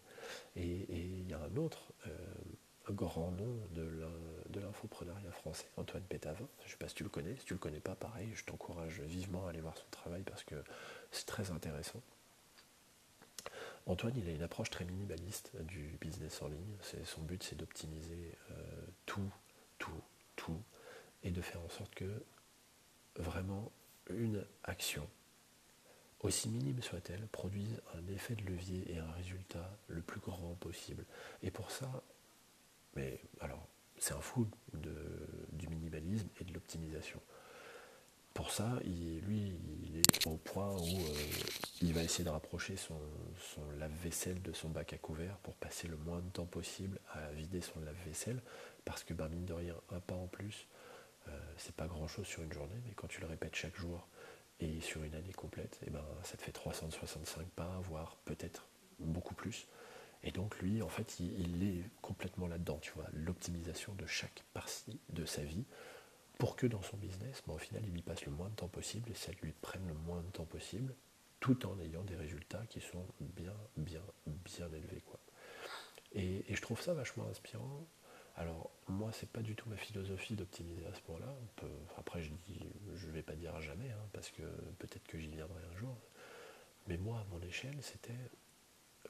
Et 0.56 0.86
il 0.89 1.30
y 1.30 1.34
a 1.34 1.39
un 1.39 1.56
autre 1.58 1.93
euh, 2.08 2.91
grand 2.91 3.32
nom 3.32 3.60
de 3.71 4.60
l'infoprenariat 4.60 5.32
français, 5.32 5.67
Antoine 5.78 6.04
Pétavin. 6.04 6.47
Je 6.62 6.65
ne 6.65 6.69
sais 6.71 6.78
pas 6.78 6.88
si 6.88 6.95
tu 6.95 7.04
le 7.04 7.10
connais. 7.10 7.36
Si 7.38 7.45
tu 7.45 7.54
ne 7.54 7.58
le 7.58 7.62
connais 7.62 7.80
pas, 7.80 7.95
pareil, 7.95 8.30
je 8.34 8.43
t'encourage 8.43 9.02
vivement 9.02 9.45
à 9.45 9.50
aller 9.50 9.62
voir 9.62 9.78
son 9.78 9.89
travail 9.91 10.23
parce 10.23 10.43
que 10.43 10.56
c'est 11.12 11.26
très 11.26 11.52
intéressant. 11.52 12.02
Antoine, 13.88 14.13
il 14.17 14.28
a 14.28 14.34
une 14.34 14.43
approche 14.43 14.69
très 14.69 14.84
minimaliste 14.84 15.52
du 15.62 15.97
business 16.02 16.41
en 16.41 16.50
ligne. 16.50 16.78
son 17.06 17.21
but, 17.21 17.41
c'est 17.41 17.56
d'optimiser 17.56 18.38
euh, 18.52 18.86
tout, 19.06 19.32
tout, 19.80 20.02
tout, 20.36 20.62
et 21.23 21.32
de 21.32 21.41
faire 21.41 21.62
en 21.62 21.69
sorte 21.69 21.95
que 21.95 22.21
vraiment 23.15 23.71
une 24.10 24.45
action, 24.65 25.08
aussi 26.19 26.50
minime 26.50 26.82
soit-elle, 26.82 27.28
produise 27.28 27.82
un 27.95 28.06
effet 28.08 28.36
de 28.36 28.43
levier 28.43 28.91
et 28.91 28.97
un 28.97 29.12
résultat 29.13 29.78
le 29.88 30.02
plus 30.02 30.19
grand 30.19 30.56
possible. 30.56 31.06
Et 31.41 31.50
pour 31.50 31.71
ça, 31.71 32.04
mais 32.95 33.21
alors, 33.39 33.65
c'est 33.97 34.13
un 34.13 34.21
fou 34.21 34.50
du 34.73 35.67
minimalisme 35.69 36.28
et 36.41 36.43
de 36.43 36.54
l'optimisation 36.54 37.21
pour 38.34 38.52
ça, 38.52 38.80
lui, 38.84 39.60
il 39.84 39.98
est 39.98 40.28
au 40.28 40.38
point 40.38 40.72
où 40.76 40.98
euh, 41.00 41.13
il 41.82 41.94
va 41.94 42.04
essayer 42.04 42.24
de 42.24 42.30
rapprocher 42.30 42.76
son, 42.78 43.00
lave-vaisselle 43.80 44.42
de 44.42 44.54
son 44.54 44.70
bac 44.70 44.94
à 44.94 44.98
couvert 44.98 45.38
pour 45.38 45.56
passer 45.56 45.88
le 45.88 45.98
moins 45.98 46.20
de 46.20 46.30
temps 46.30 46.46
possible 46.46 47.00
à 47.13 47.32
vider 47.32 47.62
son 47.62 47.80
lave-vaisselle, 47.80 48.42
parce 48.86 49.04
que 49.04 49.13
ben, 49.13 49.28
mine 49.30 49.46
de 49.46 49.54
rien, 49.54 49.76
un 49.92 50.00
pas 50.00 50.16
en 50.16 50.28
plus, 50.28 50.68
euh, 51.28 51.32
c'est 51.58 51.76
pas 51.76 51.88
grand-chose 51.88 52.28
sur 52.28 52.44
une 52.44 52.54
journée, 52.54 52.80
mais 52.86 52.94
quand 52.96 53.08
tu 53.08 53.22
le 53.22 53.28
répètes 53.28 53.56
chaque 53.56 53.76
jour 53.76 54.08
et 54.60 54.82
sur 54.82 55.04
une 55.04 55.16
année 55.16 55.34
complète, 55.34 55.80
et 55.82 55.88
eh 55.88 55.90
ben, 55.90 56.06
ça 56.24 56.38
te 56.38 56.44
fait 56.44 56.52
365 56.52 57.48
pas, 57.50 57.80
voire 57.84 58.18
peut-être 58.26 58.68
beaucoup 59.00 59.36
plus. 59.36 59.68
Et 60.24 60.32
donc 60.32 60.60
lui, 60.60 60.82
en 60.82 60.90
fait, 60.90 61.20
il, 61.20 61.40
il 61.40 61.63
est 61.63 61.84
complètement 62.02 62.48
là-dedans, 62.48 62.80
tu 62.82 62.92
vois, 62.94 63.06
l'optimisation 63.13 63.94
de 63.96 64.06
chaque 64.06 64.44
partie 64.54 65.00
de 65.10 65.26
sa 65.26 65.44
vie 65.44 65.66
pour 66.38 66.56
que 66.56 66.67
dans 66.67 66.82
son 66.82 66.97
business, 66.97 67.41
au 67.47 67.58
final, 67.58 67.84
il 67.86 67.97
y 67.97 68.02
passe 68.02 68.26
le 68.26 68.32
moins 68.32 68.50
de 68.50 68.56
temps 68.56 68.67
possible 68.67 69.10
et 69.12 69.15
ça 69.15 69.32
lui 69.41 69.52
prenne 69.52 69.88
le 69.88 69.93
moins 69.93 70.21
de 70.21 70.30
temps 70.30 70.45
possible, 70.45 70.93
tout 71.39 71.65
en 71.65 71.80
ayant 71.80 72.04
des 72.04 72.15
résultats 72.15 72.63
qui 72.69 72.82
sont 72.82 73.06
bien, 73.19 73.56
bien, 73.76 74.02
bien 74.26 74.67
élevés. 74.71 75.02
Quoi. 75.06 75.19
Et, 76.13 76.43
je 76.54 76.62
trouve 76.62 76.82
ça 76.82 76.93
vachement 76.93 77.28
inspirant. 77.30 77.88
Alors, 78.36 78.69
moi, 78.88 79.12
c'est 79.13 79.30
pas 79.30 79.41
du 79.41 79.56
tout 79.56 79.67
ma 79.67 79.78
philosophie 79.78 80.36
d'optimiser 80.36 80.86
à 80.86 80.93
ce 80.93 81.02
point-là. 81.02 81.36
Après, 81.97 82.21
je 82.21 82.30
dis, 82.45 82.60
je 82.95 83.08
vais 83.08 83.23
pas 83.23 83.34
dire 83.34 83.56
à 83.56 83.62
jamais, 83.62 83.89
hein, 83.89 84.10
parce 84.13 84.30
que 84.30 84.43
peut-être 84.78 85.08
que 85.08 85.17
j'y 85.17 85.30
viendrai 85.30 85.62
un 85.73 85.78
jour. 85.78 85.97
Mais 86.88 86.97
moi, 86.97 87.19
à 87.19 87.26
mon 87.32 87.41
échelle, 87.41 87.78
c'était 87.82 88.13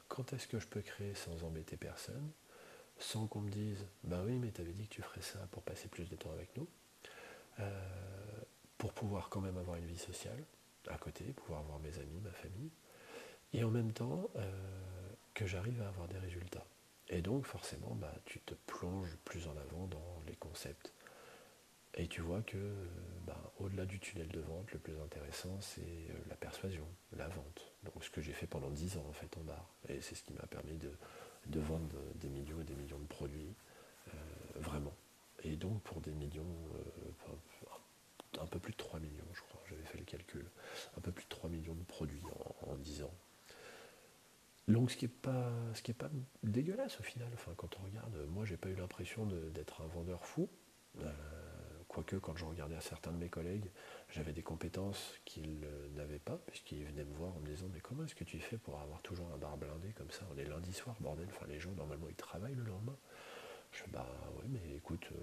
quand 0.08 0.32
est-ce 0.32 0.48
que 0.48 0.58
je 0.58 0.66
peux 0.66 0.80
créer 0.80 1.14
sans 1.14 1.44
embêter 1.44 1.76
personne, 1.76 2.30
sans 2.98 3.26
qu'on 3.26 3.40
me 3.40 3.50
dise, 3.50 3.86
bah 4.02 4.22
oui, 4.24 4.38
mais 4.38 4.50
tu 4.50 4.62
avais 4.62 4.72
dit 4.72 4.88
que 4.88 4.94
tu 4.94 5.02
ferais 5.02 5.20
ça 5.20 5.46
pour 5.50 5.62
passer 5.62 5.88
plus 5.88 6.08
de 6.08 6.16
temps 6.16 6.32
avec 6.32 6.56
nous. 6.56 6.66
Euh, 7.60 7.64
pour 8.76 8.92
pouvoir 8.92 9.28
quand 9.28 9.40
même 9.40 9.58
avoir 9.58 9.76
une 9.76 9.86
vie 9.86 9.98
sociale 9.98 10.44
à 10.88 10.96
côté, 10.98 11.24
pouvoir 11.24 11.62
voir 11.62 11.80
mes 11.80 11.98
amis, 11.98 12.20
ma 12.20 12.30
famille, 12.30 12.70
et 13.52 13.64
en 13.64 13.70
même 13.70 13.92
temps 13.92 14.30
euh, 14.36 15.10
que 15.34 15.46
j'arrive 15.46 15.82
à 15.82 15.88
avoir 15.88 16.06
des 16.06 16.18
résultats. 16.18 16.64
Et 17.08 17.20
donc 17.20 17.44
forcément, 17.44 17.96
bah, 17.96 18.14
tu 18.24 18.38
te 18.40 18.54
plonges 18.54 19.16
plus 19.24 19.48
en 19.48 19.56
avant 19.56 19.86
dans 19.88 20.22
les 20.28 20.36
concepts. 20.36 20.92
Et 21.94 22.06
tu 22.06 22.20
vois 22.20 22.42
que 22.42 22.74
bah, 23.26 23.52
au-delà 23.58 23.84
du 23.84 23.98
tunnel 23.98 24.28
de 24.28 24.40
vente, 24.40 24.70
le 24.72 24.78
plus 24.78 24.96
intéressant, 25.00 25.60
c'est 25.60 25.80
euh, 25.80 26.14
la 26.28 26.36
persuasion, 26.36 26.86
la 27.16 27.26
vente. 27.26 27.72
Donc 27.82 28.04
ce 28.04 28.10
que 28.10 28.20
j'ai 28.20 28.32
fait 28.32 28.46
pendant 28.46 28.70
10 28.70 28.98
ans 28.98 29.06
en 29.08 29.12
fait 29.12 29.36
en 29.36 29.40
bar. 29.40 29.74
Et 29.88 30.00
c'est 30.00 30.14
ce 30.14 30.22
qui 30.22 30.32
m'a 30.34 30.46
permis 30.46 30.78
de, 30.78 31.60
vendre 31.60 31.96
des 32.14 32.28
millions 32.28 32.60
et 32.60 32.64
des 32.64 32.76
millions 32.76 33.00
de 33.00 33.06
produits, 33.06 33.54
vraiment. 34.54 34.94
Et 35.48 35.56
donc 35.56 35.82
pour 35.82 36.00
des 36.02 36.12
millions, 36.12 36.44
un 38.38 38.46
peu 38.46 38.58
plus 38.58 38.72
de 38.72 38.76
3 38.76 39.00
millions, 39.00 39.24
je 39.32 39.40
crois, 39.40 39.62
j'avais 39.68 39.82
fait 39.84 39.98
le 39.98 40.04
calcul, 40.04 40.44
un 40.96 41.00
peu 41.00 41.10
plus 41.10 41.24
de 41.24 41.30
3 41.30 41.48
millions 41.48 41.74
de 41.74 41.84
produits 41.84 42.22
en, 42.66 42.76
10 42.76 43.02
ans. 43.04 43.14
Donc 44.68 44.90
ce 44.90 44.96
qui 44.98 45.06
n'est 45.06 45.10
pas, 45.10 45.50
pas 45.98 46.10
dégueulasse 46.42 47.00
au 47.00 47.02
final, 47.02 47.28
enfin, 47.32 47.52
quand 47.56 47.78
on 47.80 47.84
regarde, 47.84 48.14
moi 48.28 48.44
j'ai 48.44 48.58
pas 48.58 48.68
eu 48.68 48.74
l'impression 48.74 49.24
d'être 49.54 49.80
un 49.80 49.86
vendeur 49.86 50.26
fou, 50.26 50.50
euh, 51.00 51.10
Quoique 51.88 52.16
quand 52.16 52.36
je 52.36 52.44
regardais 52.44 52.76
à 52.76 52.82
certains 52.82 53.12
de 53.12 53.16
mes 53.16 53.30
collègues, 53.30 53.70
j'avais 54.10 54.32
des 54.32 54.42
compétences 54.42 55.14
qu'ils 55.24 55.66
n'avaient 55.94 56.18
pas, 56.18 56.38
puisqu'ils 56.46 56.84
venaient 56.84 57.04
me 57.04 57.14
voir 57.14 57.34
en 57.34 57.40
me 57.40 57.46
disant 57.46 57.66
mais 57.72 57.80
comment 57.80 58.04
est-ce 58.04 58.14
que 58.14 58.24
tu 58.24 58.38
fais 58.38 58.58
pour 58.58 58.78
avoir 58.78 59.00
toujours 59.00 59.32
un 59.32 59.38
bar 59.38 59.56
blindé 59.56 59.92
comme 59.94 60.10
ça? 60.10 60.26
On 60.30 60.36
est 60.36 60.44
lundi 60.44 60.74
soir, 60.74 60.96
bordel, 61.00 61.26
enfin 61.30 61.46
les 61.48 61.58
gens 61.58 61.72
normalement 61.72 62.06
ils 62.10 62.14
travaillent 62.14 62.54
le 62.54 62.64
lendemain. 62.64 62.96
Je 63.72 63.78
fais 63.78 63.90
bah 63.90 64.06
ouais 64.36 64.44
mais 64.48 64.76
écoute, 64.76 65.06
euh, 65.12 65.22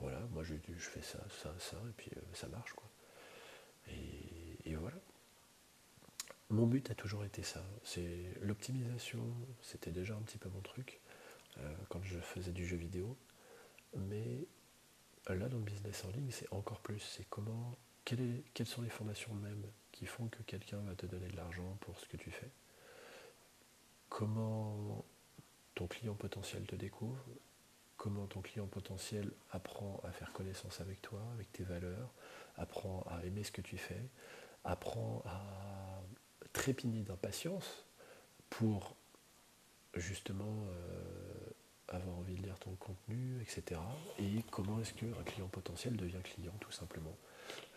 voilà, 0.00 0.20
moi 0.32 0.42
je, 0.44 0.54
fais 0.78 1.02
ça, 1.02 1.18
ça, 1.42 1.54
ça, 1.58 1.76
et 1.88 1.92
puis 1.96 2.10
euh, 2.16 2.20
ça 2.34 2.48
marche 2.48 2.72
quoi. 2.74 2.88
Et, 3.88 4.74
voilà. 4.74 4.96
Mon 6.50 6.66
but 6.66 6.90
a 6.90 6.94
toujours 6.94 7.24
été 7.24 7.42
ça, 7.42 7.64
c'est 7.82 8.30
l'optimisation, 8.42 9.24
c'était 9.62 9.90
déjà 9.90 10.14
un 10.14 10.20
petit 10.22 10.38
peu 10.38 10.48
mon 10.48 10.60
truc 10.60 11.00
euh, 11.58 11.74
quand 11.88 12.02
je 12.02 12.18
faisais 12.18 12.52
du 12.52 12.66
jeu 12.66 12.76
vidéo, 12.76 13.16
mais 13.96 14.46
là 15.28 15.48
dans 15.48 15.56
le 15.56 15.64
business 15.64 16.04
en 16.04 16.10
ligne 16.10 16.30
c'est 16.30 16.52
encore 16.52 16.80
plus, 16.80 17.00
c'est 17.00 17.26
comment, 17.28 17.76
quelles, 18.04 18.66
sont 18.66 18.82
les 18.82 18.90
fondations 18.90 19.34
même 19.34 19.64
qui 19.90 20.06
font 20.06 20.28
que 20.28 20.42
quelqu'un 20.42 20.78
va 20.82 20.94
te 20.94 21.06
donner 21.06 21.28
de 21.28 21.36
l'argent 21.36 21.76
pour 21.80 21.98
ce 21.98 22.06
que 22.06 22.16
tu 22.16 22.30
fais, 22.30 22.50
comment 24.08 25.04
ton 25.74 25.86
client 25.86 26.14
potentiel 26.14 26.64
te 26.66 26.76
découvre, 26.76 27.24
comment 28.06 28.28
ton 28.28 28.40
client 28.40 28.68
potentiel 28.68 29.32
apprend 29.50 30.00
à 30.04 30.12
faire 30.12 30.32
connaissance 30.32 30.80
avec 30.80 31.02
toi, 31.02 31.20
avec 31.34 31.50
tes 31.50 31.64
valeurs, 31.64 32.12
apprend 32.56 33.04
à 33.10 33.24
aimer 33.26 33.42
ce 33.42 33.50
que 33.50 33.60
tu 33.60 33.76
fais, 33.78 34.00
apprend 34.62 35.24
à 35.26 36.04
trépigner 36.52 37.02
d'impatience 37.02 37.84
pour 38.48 38.94
justement 39.94 40.68
euh, 40.68 41.50
avoir 41.88 42.16
envie 42.16 42.36
de 42.36 42.42
lire 42.42 42.60
ton 42.60 42.76
contenu, 42.76 43.42
etc. 43.42 43.80
Et 44.20 44.44
comment 44.52 44.80
est-ce 44.80 44.94
qu'un 44.94 45.24
client 45.24 45.48
potentiel 45.48 45.96
devient 45.96 46.22
client 46.22 46.54
tout 46.60 46.70
simplement? 46.70 47.16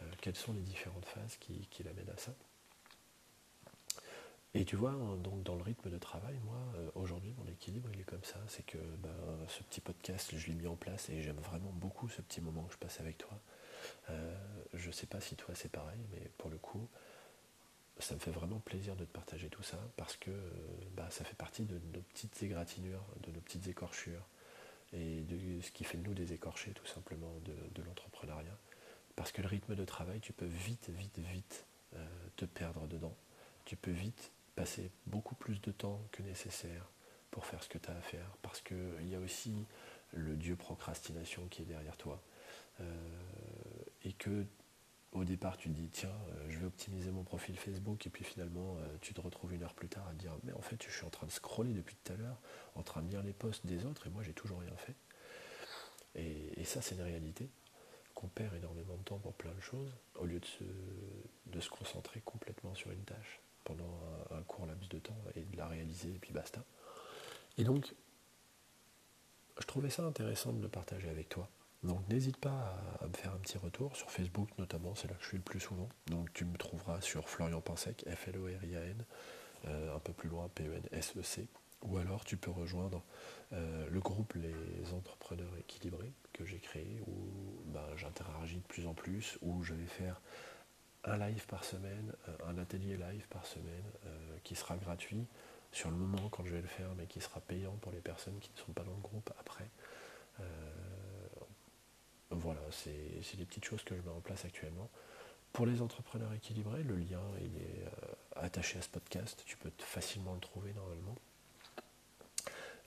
Euh, 0.04 0.06
Quelles 0.22 0.36
sont 0.36 0.54
les 0.54 0.62
différentes 0.62 1.06
phases 1.06 1.38
qui, 1.38 1.66
qui 1.72 1.82
l'amènent 1.82 2.12
à 2.12 2.18
ça? 2.18 2.36
Et 4.56 4.66
tu 4.66 4.76
vois, 4.76 4.94
donc 5.24 5.44
dans 5.44 5.56
le 5.56 5.62
rythme 5.62 5.90
de 5.90 5.98
travail, 5.98 6.40
moi, 6.44 6.58
euh, 6.76 6.90
aujourd'hui, 6.96 7.34
mon 7.38 7.46
équilibre, 7.46 7.90
il 7.94 8.02
est 8.02 8.06
comme 8.06 8.24
ça. 8.24 8.40
C'est 8.48 8.66
que 8.66 8.80
ben, 8.98 9.14
ce 9.48 9.62
petit 9.64 9.82
podcast, 9.82 10.36
je 10.36 10.48
l'ai 10.48 10.56
mis 10.56 10.68
en 10.68 10.76
place 10.76 11.10
et 11.10 11.22
j'aime 11.22 11.40
vraiment 11.40 11.72
beaucoup 11.72 12.10
ce 12.10 12.22
petit 12.22 12.42
moment 12.42 12.64
que 12.64 12.74
je 12.74 12.80
passe 12.80 13.00
avec 13.00 13.18
toi. 13.18 13.40
Euh, 14.10 14.36
je 14.74 14.88
ne 14.88 14.92
sais 14.92 15.06
pas 15.06 15.22
si 15.22 15.36
toi 15.36 15.54
c'est 15.56 15.72
pareil, 15.72 16.00
mais 16.12 16.32
pour 16.38 16.50
le 16.50 16.58
coup, 16.58 16.88
ça 18.00 18.16
me 18.16 18.20
fait 18.20 18.32
vraiment 18.32 18.60
plaisir 18.60 18.96
de 18.96 19.06
te 19.06 19.12
partager 19.12 19.50
tout 19.50 19.64
ça 19.64 19.78
parce 19.98 20.16
que 20.16 20.32
bah, 20.96 21.08
ça 21.12 21.24
fait 21.24 21.36
partie 21.36 21.64
de 21.64 21.80
nos 21.94 22.02
petites 22.02 22.42
égratignures, 22.42 23.04
de 23.22 23.32
nos 23.32 23.42
petites 23.42 23.68
écorchures 23.68 24.26
et 24.94 25.22
de 25.22 25.62
ce 25.62 25.72
qui 25.72 25.84
fait 25.84 25.98
de 25.98 26.04
nous 26.04 26.14
des 26.14 26.34
écorchés 26.34 26.72
tout 26.72 26.86
simplement 26.86 27.34
de, 27.46 27.84
l'entrepreneuriat. 27.84 28.58
Parce 29.16 29.32
que 29.32 29.42
le 29.42 29.48
rythme 29.48 29.76
de 29.76 29.86
travail, 29.86 30.22
tu 30.22 30.34
peux 30.34 30.46
vite, 30.46 30.90
vite, 30.90 31.20
vite 31.20 31.66
euh, 31.96 32.08
te 32.38 32.46
perdre 32.46 32.88
dedans. 32.88 33.16
Tu 33.66 33.76
peux 33.76 33.92
vite 33.92 34.32
passer 34.60 34.92
beaucoup 35.08 35.36
plus 35.36 35.62
de 35.62 35.72
temps 35.72 36.02
que 36.12 36.22
nécessaire 36.22 36.92
pour 37.32 37.46
faire 37.46 37.64
ce 37.64 37.70
que 37.70 37.78
tu 37.78 37.90
as 37.90 37.96
à 37.96 38.02
faire, 38.02 38.36
parce 38.42 38.60
qu'il 38.60 39.08
y 39.08 39.16
a 39.16 39.20
aussi 39.20 39.66
le 40.12 40.36
dieu 40.36 40.58
procrastination 40.58 41.48
qui 41.48 41.62
est 41.62 41.66
derrière 41.66 41.96
toi, 41.96 42.22
euh, 42.82 42.84
et 44.04 44.12
que 44.12 44.46
au 45.14 45.24
départ 45.24 45.56
tu 45.56 45.70
te 45.70 45.74
dis 45.76 45.88
tiens 45.88 46.10
euh, 46.10 46.50
je 46.50 46.60
vais 46.60 46.66
optimiser 46.66 47.10
mon 47.10 47.24
profil 47.24 47.58
Facebook 47.58 48.06
et 48.06 48.10
puis 48.10 48.26
finalement 48.26 48.76
euh, 48.80 48.98
tu 49.00 49.14
te 49.14 49.22
retrouves 49.22 49.54
une 49.54 49.64
heure 49.64 49.74
plus 49.74 49.88
tard 49.88 50.06
à 50.08 50.14
dire 50.14 50.34
mais 50.44 50.52
en 50.52 50.62
fait 50.62 50.84
je 50.84 50.92
suis 50.92 51.06
en 51.06 51.10
train 51.10 51.26
de 51.26 51.32
scroller 51.32 51.74
depuis 51.74 51.96
tout 52.04 52.14
à 52.14 52.16
l'heure 52.18 52.40
en 52.76 52.84
train 52.84 53.02
de 53.02 53.10
lire 53.10 53.24
les 53.24 53.34
posts 53.34 53.66
des 53.66 53.86
autres 53.86 54.08
et 54.08 54.10
moi 54.10 54.24
j'ai 54.24 54.34
toujours 54.34 54.60
rien 54.60 54.76
fait. 54.76 54.96
Et, 56.16 56.64
ça 56.66 56.82
c'est 56.82 56.96
une 56.96 57.02
réalité 57.02 57.50
qu'on 58.14 58.28
perd 58.28 58.54
énormément 58.56 58.98
de 58.98 59.04
temps 59.04 59.20
pour 59.20 59.34
plein 59.34 59.54
de 59.54 59.62
choses 59.62 59.96
au 60.16 60.26
lieu 60.26 60.40
de 60.40 60.46
se, 60.46 60.64
de 61.46 61.60
se 61.62 61.70
concentrer 61.70 62.22
complètement 62.26 62.76
sur 62.76 62.92
une 62.92 63.04
tâche 63.06 63.40
pendant 63.64 64.00
un, 64.32 64.42
court 64.44 64.66
laps 64.66 64.90
de 64.90 65.00
temps 65.00 65.18
et 65.36 65.42
de 65.42 65.58
la 65.58 65.68
réaliser 65.68 66.10
et 66.10 66.20
puis 66.20 66.34
basta. 66.34 66.64
Et 67.58 67.64
donc, 67.64 67.94
je 69.60 69.66
trouvais 69.66 69.90
ça 69.90 70.04
intéressant 70.04 70.54
de 70.54 70.62
le 70.62 70.70
partager 70.70 71.10
avec 71.10 71.30
toi. 71.30 71.50
Donc 71.84 72.08
n'hésite 72.10 72.38
pas 72.38 72.78
à, 73.00 73.08
me 73.08 73.14
faire 73.14 73.34
un 73.34 73.38
petit 73.38 73.58
retour 73.58 73.96
sur 73.96 74.12
Facebook 74.12 74.50
notamment, 74.58 74.96
c'est 74.96 75.08
là 75.08 75.14
que 75.14 75.24
je 75.24 75.30
suis 75.30 75.38
le 75.38 75.44
plus 75.44 75.62
souvent. 75.62 75.88
Donc 76.08 76.32
tu 76.34 76.44
me 76.44 76.58
trouveras 76.58 77.00
sur 77.02 77.30
Florian 77.30 77.62
Pinsec, 77.62 78.06
F-L-O-R-I-A-N, 78.08 79.06
euh, 79.66 79.96
un 79.96 80.00
peu 80.00 80.12
plus 80.12 80.30
loin 80.30 80.50
P-E-N-S-E-C. 80.56 81.48
Ou 81.84 81.98
alors 81.98 82.26
tu 82.26 82.36
peux 82.36 82.52
rejoindre 82.52 83.02
euh, 83.54 83.88
le 83.90 84.00
groupe 84.02 84.34
Les 84.34 84.94
Entrepreneurs 84.94 85.56
Équilibrés 85.58 86.12
que 86.34 86.44
j'ai 86.44 86.60
créé, 86.60 87.02
où 87.08 87.64
ben, 87.68 87.86
j'interagis 87.96 88.58
de 88.58 88.68
plus 88.68 88.86
en 88.86 88.94
plus, 88.94 89.38
où 89.42 89.64
je 89.64 89.74
vais 89.74 89.86
faire 89.86 90.22
un 91.06 91.18
live 91.18 91.46
par 91.48 91.64
semaine, 91.64 92.14
euh, 92.28 92.36
un 92.48 92.58
atelier 92.58 92.98
live 92.98 93.28
par 93.30 93.46
semaine 93.46 93.92
euh, 94.06 94.38
qui 94.44 94.56
sera 94.56 94.76
gratuit 94.78 95.26
sur 95.72 95.90
le 95.90 95.96
moment 95.96 96.30
quand 96.30 96.44
je 96.46 96.54
vais 96.54 96.62
le 96.62 96.68
faire, 96.68 96.90
mais 96.98 97.06
qui 97.06 97.22
sera 97.22 97.40
payant 97.42 97.76
pour 97.82 97.92
les 97.92 98.00
personnes 98.00 98.40
qui 98.40 98.52
ne 98.54 98.58
sont 98.58 98.74
pas 98.74 98.84
dans 98.84 98.94
le 98.94 99.02
groupe 99.02 99.32
après. 99.40 99.70
Euh, 100.40 100.44
voilà, 102.32 102.62
c'est 102.72 103.38
des 103.38 103.46
petites 103.46 103.66
choses 103.66 103.84
que 103.84 103.96
je 103.96 104.02
mets 104.02 104.12
en 104.12 104.22
place 104.22 104.46
actuellement. 104.46 104.90
Pour 105.52 105.66
les 105.66 105.82
entrepreneurs 105.82 106.32
équilibrés, 106.34 106.84
le 106.84 106.96
lien 106.96 107.22
est 107.42 107.84
attaché 108.36 108.78
à 108.78 108.82
ce 108.84 108.90
podcast, 108.90 109.42
tu 109.46 109.58
peux 109.58 109.72
facilement 109.80 110.36
le 110.36 110.40
trouver 110.40 110.74
normalement. 110.74 111.16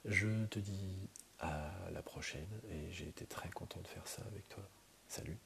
Je 0.05 0.45
te 0.47 0.61
dis 0.61 1.09
à 1.41 1.73
la 1.93 2.03
prochaine 2.03 2.61
et 2.71 2.91
j'ai 2.93 3.09
été 3.09 3.27
très 3.27 3.51
content 3.51 3.81
de 3.81 3.89
faire 3.89 4.07
ça 4.07 4.23
avec 4.31 4.49
toi. 4.49 4.63
Salut 5.09 5.39